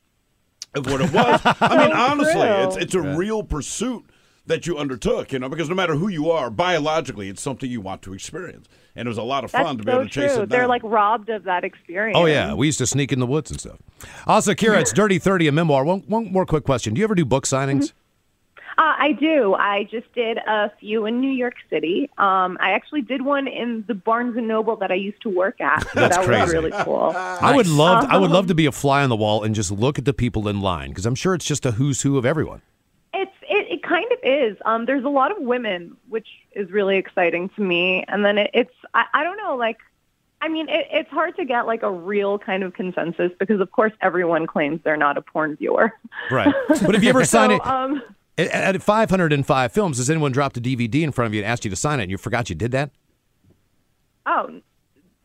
of 0.73 0.85
what 0.85 1.01
it 1.01 1.11
was. 1.11 1.41
I 1.59 1.85
mean, 1.85 1.91
honestly, 1.91 2.31
true. 2.31 2.41
it's 2.67 2.77
it's 2.77 2.95
a 2.95 3.01
real 3.01 3.43
pursuit 3.43 4.05
that 4.47 4.65
you 4.67 4.77
undertook, 4.77 5.31
you 5.31 5.39
know, 5.39 5.49
because 5.49 5.69
no 5.69 5.75
matter 5.75 5.95
who 5.95 6.07
you 6.07 6.31
are, 6.31 6.49
biologically, 6.49 7.29
it's 7.29 7.41
something 7.41 7.69
you 7.69 7.81
want 7.81 8.01
to 8.03 8.13
experience, 8.13 8.67
and 8.95 9.07
it 9.07 9.09
was 9.09 9.17
a 9.17 9.23
lot 9.23 9.43
of 9.43 9.51
that's 9.51 9.63
fun 9.63 9.77
to 9.77 9.83
be 9.83 9.91
so 9.91 9.95
able 9.97 10.03
to 10.05 10.09
chase 10.09 10.33
true 10.33 10.43
it 10.43 10.49
they're 10.49 10.67
like 10.67 10.81
robbed 10.83 11.29
of 11.29 11.43
that 11.43 11.63
experience 11.63 12.17
Oh 12.17 12.25
yeah, 12.25 12.53
we 12.53 12.65
used 12.65 12.79
to 12.79 12.87
sneak 12.87 13.11
in 13.11 13.19
the 13.19 13.27
woods 13.27 13.51
and 13.51 13.59
stuff. 13.59 13.77
Asa 14.25 14.51
Akira, 14.51 14.79
it's 14.79 14.93
Dirty 15.01 15.19
Thirty, 15.19 15.47
a 15.47 15.51
memoir. 15.51 15.83
One, 15.85 15.99
one 16.07 16.31
more 16.31 16.45
quick 16.45 16.63
question: 16.63 16.93
Do 16.93 16.99
you 16.99 17.05
ever 17.05 17.15
do 17.15 17.25
book 17.25 17.45
signings? 17.45 17.91
Uh, 18.79 18.93
I 18.95 19.11
do. 19.13 19.55
I 19.55 19.85
just 19.85 20.13
did 20.13 20.37
a 20.37 20.71
few 20.79 21.07
in 21.07 21.19
New 21.19 21.31
York 21.31 21.55
City. 21.67 22.11
Um, 22.19 22.59
I 22.61 22.73
actually 22.73 23.01
did 23.01 23.23
one 23.23 23.47
in 23.47 23.83
the 23.87 23.95
Barnes 23.95 24.37
and 24.37 24.47
Noble 24.47 24.75
that 24.75 24.91
I 24.91 24.95
used 24.95 25.19
to 25.23 25.29
work 25.29 25.59
at. 25.59 25.81
So 25.81 25.89
That's 25.95 26.17
that 26.17 26.25
crazy. 26.25 26.41
was 26.41 26.53
really 26.53 26.83
cool. 26.83 27.11
I 27.15 27.55
would 27.55 27.65
love, 27.65 28.05
I 28.07 28.17
would 28.17 28.29
love 28.29 28.45
to 28.47 28.53
be 28.53 28.67
a 28.67 28.71
fly 28.71 29.01
on 29.01 29.09
the 29.09 29.15
wall 29.15 29.43
and 29.43 29.55
just 29.55 29.71
look 29.71 29.97
at 29.97 30.05
the 30.05 30.13
people 30.13 30.47
in 30.47 30.61
line 30.61 30.89
because 30.89 31.07
I'm 31.07 31.15
sure 31.15 31.33
it's 31.33 31.45
just 31.45 31.65
a 31.65 31.71
who's 31.71 32.03
who 32.03 32.19
of 32.19 32.25
everyone. 32.25 32.61
It's 33.15 33.31
it, 33.49 33.65
it 33.71 33.81
kind 33.81 34.05
of 34.11 34.16
is. 34.27 34.57
Um, 34.65 34.85
there's 34.85 35.03
a 35.03 35.09
lot 35.09 35.31
of 35.31 35.37
women, 35.41 35.95
which 36.09 36.27
is 36.51 36.69
really 36.71 36.97
exciting 36.97 37.49
to 37.55 37.61
me. 37.61 38.03
And 38.07 38.23
then 38.25 38.37
it, 38.37 38.51
it's 38.53 38.73
I, 38.93 39.05
I 39.13 39.23
don't 39.23 39.37
know, 39.37 39.55
like 39.55 39.77
I 40.41 40.49
mean, 40.49 40.69
it, 40.69 40.87
it's 40.91 41.09
hard 41.09 41.35
to 41.37 41.45
get 41.45 41.65
like 41.65 41.81
a 41.81 41.91
real 41.91 42.37
kind 42.37 42.61
of 42.63 42.73
consensus 42.73 43.31
because, 43.39 43.59
of 43.59 43.71
course, 43.71 43.93
everyone 44.01 44.45
claims 44.45 44.79
they're 44.83 44.95
not 44.95 45.17
a 45.17 45.21
porn 45.23 45.55
viewer. 45.55 45.91
Right. 46.29 46.53
But 46.67 46.93
if 46.93 47.03
you 47.03 47.09
ever 47.09 47.25
sign 47.25 47.49
So, 47.49 47.55
it 47.55 47.65
um, 47.65 48.03
at, 48.37 48.75
at 48.75 48.83
505 48.83 49.71
films, 49.71 49.97
has 49.97 50.09
anyone 50.11 50.31
dropped 50.31 50.55
a 50.57 50.61
DVD 50.61 51.01
in 51.01 51.11
front 51.11 51.27
of 51.27 51.33
you 51.33 51.41
and 51.41 51.49
asked 51.51 51.65
you 51.65 51.71
to 51.71 51.75
sign 51.75 51.99
it 51.99 52.03
and 52.03 52.11
you 52.11 52.17
forgot 52.19 52.49
you 52.49 52.55
did 52.55 52.71
that? 52.73 52.91
oh, 54.27 54.61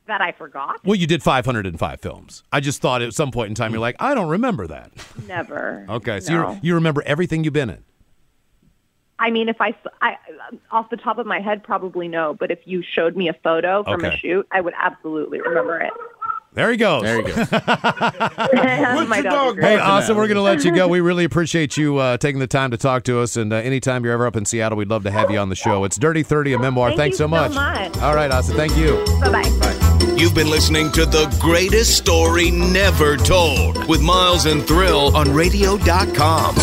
that 0.06 0.20
I 0.20 0.32
forgot. 0.32 0.80
Well, 0.84 0.96
you 0.96 1.06
did 1.06 1.22
505 1.22 2.00
films. 2.00 2.42
I 2.52 2.60
just 2.60 2.80
thought 2.82 3.02
at 3.02 3.12
some 3.14 3.30
point 3.30 3.50
in 3.50 3.54
time 3.54 3.70
you're 3.72 3.80
like, 3.80 3.96
I 4.00 4.14
don't 4.14 4.28
remember 4.28 4.66
that. 4.66 4.90
Never. 5.28 5.86
Okay, 5.90 6.20
so 6.20 6.32
No. 6.32 6.50
you 6.54 6.60
you 6.62 6.74
remember 6.74 7.02
everything 7.06 7.44
you've 7.44 7.52
been 7.52 7.70
in. 7.70 7.84
I 9.22 9.30
mean, 9.30 9.48
if 9.48 9.60
I, 9.60 9.68
s- 9.68 9.92
I- 10.02 10.16
off 10.70 10.90
the 10.90 10.96
top 10.96 11.18
of 11.18 11.26
my 11.26 11.40
head, 11.40 11.62
probably 11.62 12.08
no. 12.08 12.34
But 12.38 12.50
if 12.50 12.58
you 12.64 12.82
showed 12.94 13.16
me 13.16 13.28
a 13.28 13.34
photo 13.44 13.84
from 13.84 14.04
Okay. 14.04 14.14
a 14.14 14.16
shoot, 14.18 14.46
I 14.50 14.60
would 14.60 14.74
absolutely 14.78 15.40
remember 15.40 15.78
it. 15.80 15.92
There 16.54 16.70
he 16.70 16.76
goes. 16.76 17.02
There 17.02 17.16
you 17.16 17.22
go. 17.28 17.32
What's 17.34 17.50
your 17.50 19.22
dog 19.22 19.22
dog. 19.22 19.56
Hey, 19.56 19.76
barking 19.76 19.80
Austin, 19.80 20.16
we're 20.16 20.26
going 20.26 20.36
to 20.36 20.42
let 20.42 20.64
you 20.64 20.74
go. 20.74 20.86
We 20.86 21.00
really 21.00 21.24
appreciate 21.24 21.78
you 21.78 21.96
uh, 21.96 22.18
taking 22.18 22.40
the 22.40 22.46
time 22.46 22.72
to 22.72 22.76
talk 22.76 23.04
to 23.04 23.20
us. 23.20 23.36
And 23.36 23.54
uh, 23.54 23.56
anytime 23.56 24.04
you're 24.04 24.12
ever 24.12 24.26
up 24.26 24.36
in 24.36 24.44
Seattle, 24.44 24.76
we'd 24.76 24.88
love 24.90 25.04
to 25.04 25.10
have 25.10 25.30
you 25.30 25.38
on 25.38 25.48
the 25.48 25.54
show. 25.56 25.84
It's 25.84 25.96
Dirty 25.96 26.22
30, 26.22 26.52
a 26.52 26.58
memoir. 26.58 26.88
Thank 26.90 26.98
Thanks 26.98 27.14
you 27.14 27.18
so 27.18 27.24
so 27.24 27.28
much. 27.28 27.54
much. 27.54 27.96
All 28.02 28.14
right, 28.14 28.30
Austin. 28.30 28.56
Thank 28.56 28.76
you. 28.76 29.02
Bye 29.22 29.30
bye. 29.30 30.14
You've 30.18 30.34
been 30.34 30.50
listening 30.50 30.92
to 30.92 31.06
the 31.06 31.34
greatest 31.40 31.96
story 31.96 32.50
never 32.50 33.16
told 33.16 33.88
with 33.88 34.02
Miles 34.02 34.44
and 34.44 34.62
Thrill 34.62 35.16
on 35.16 35.32
radio.com. 35.32 36.54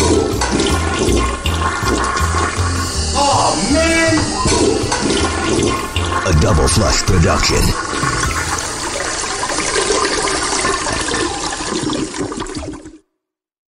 A 6.26 6.32
double 6.40 6.68
flush 6.68 7.02
production. 7.02 7.89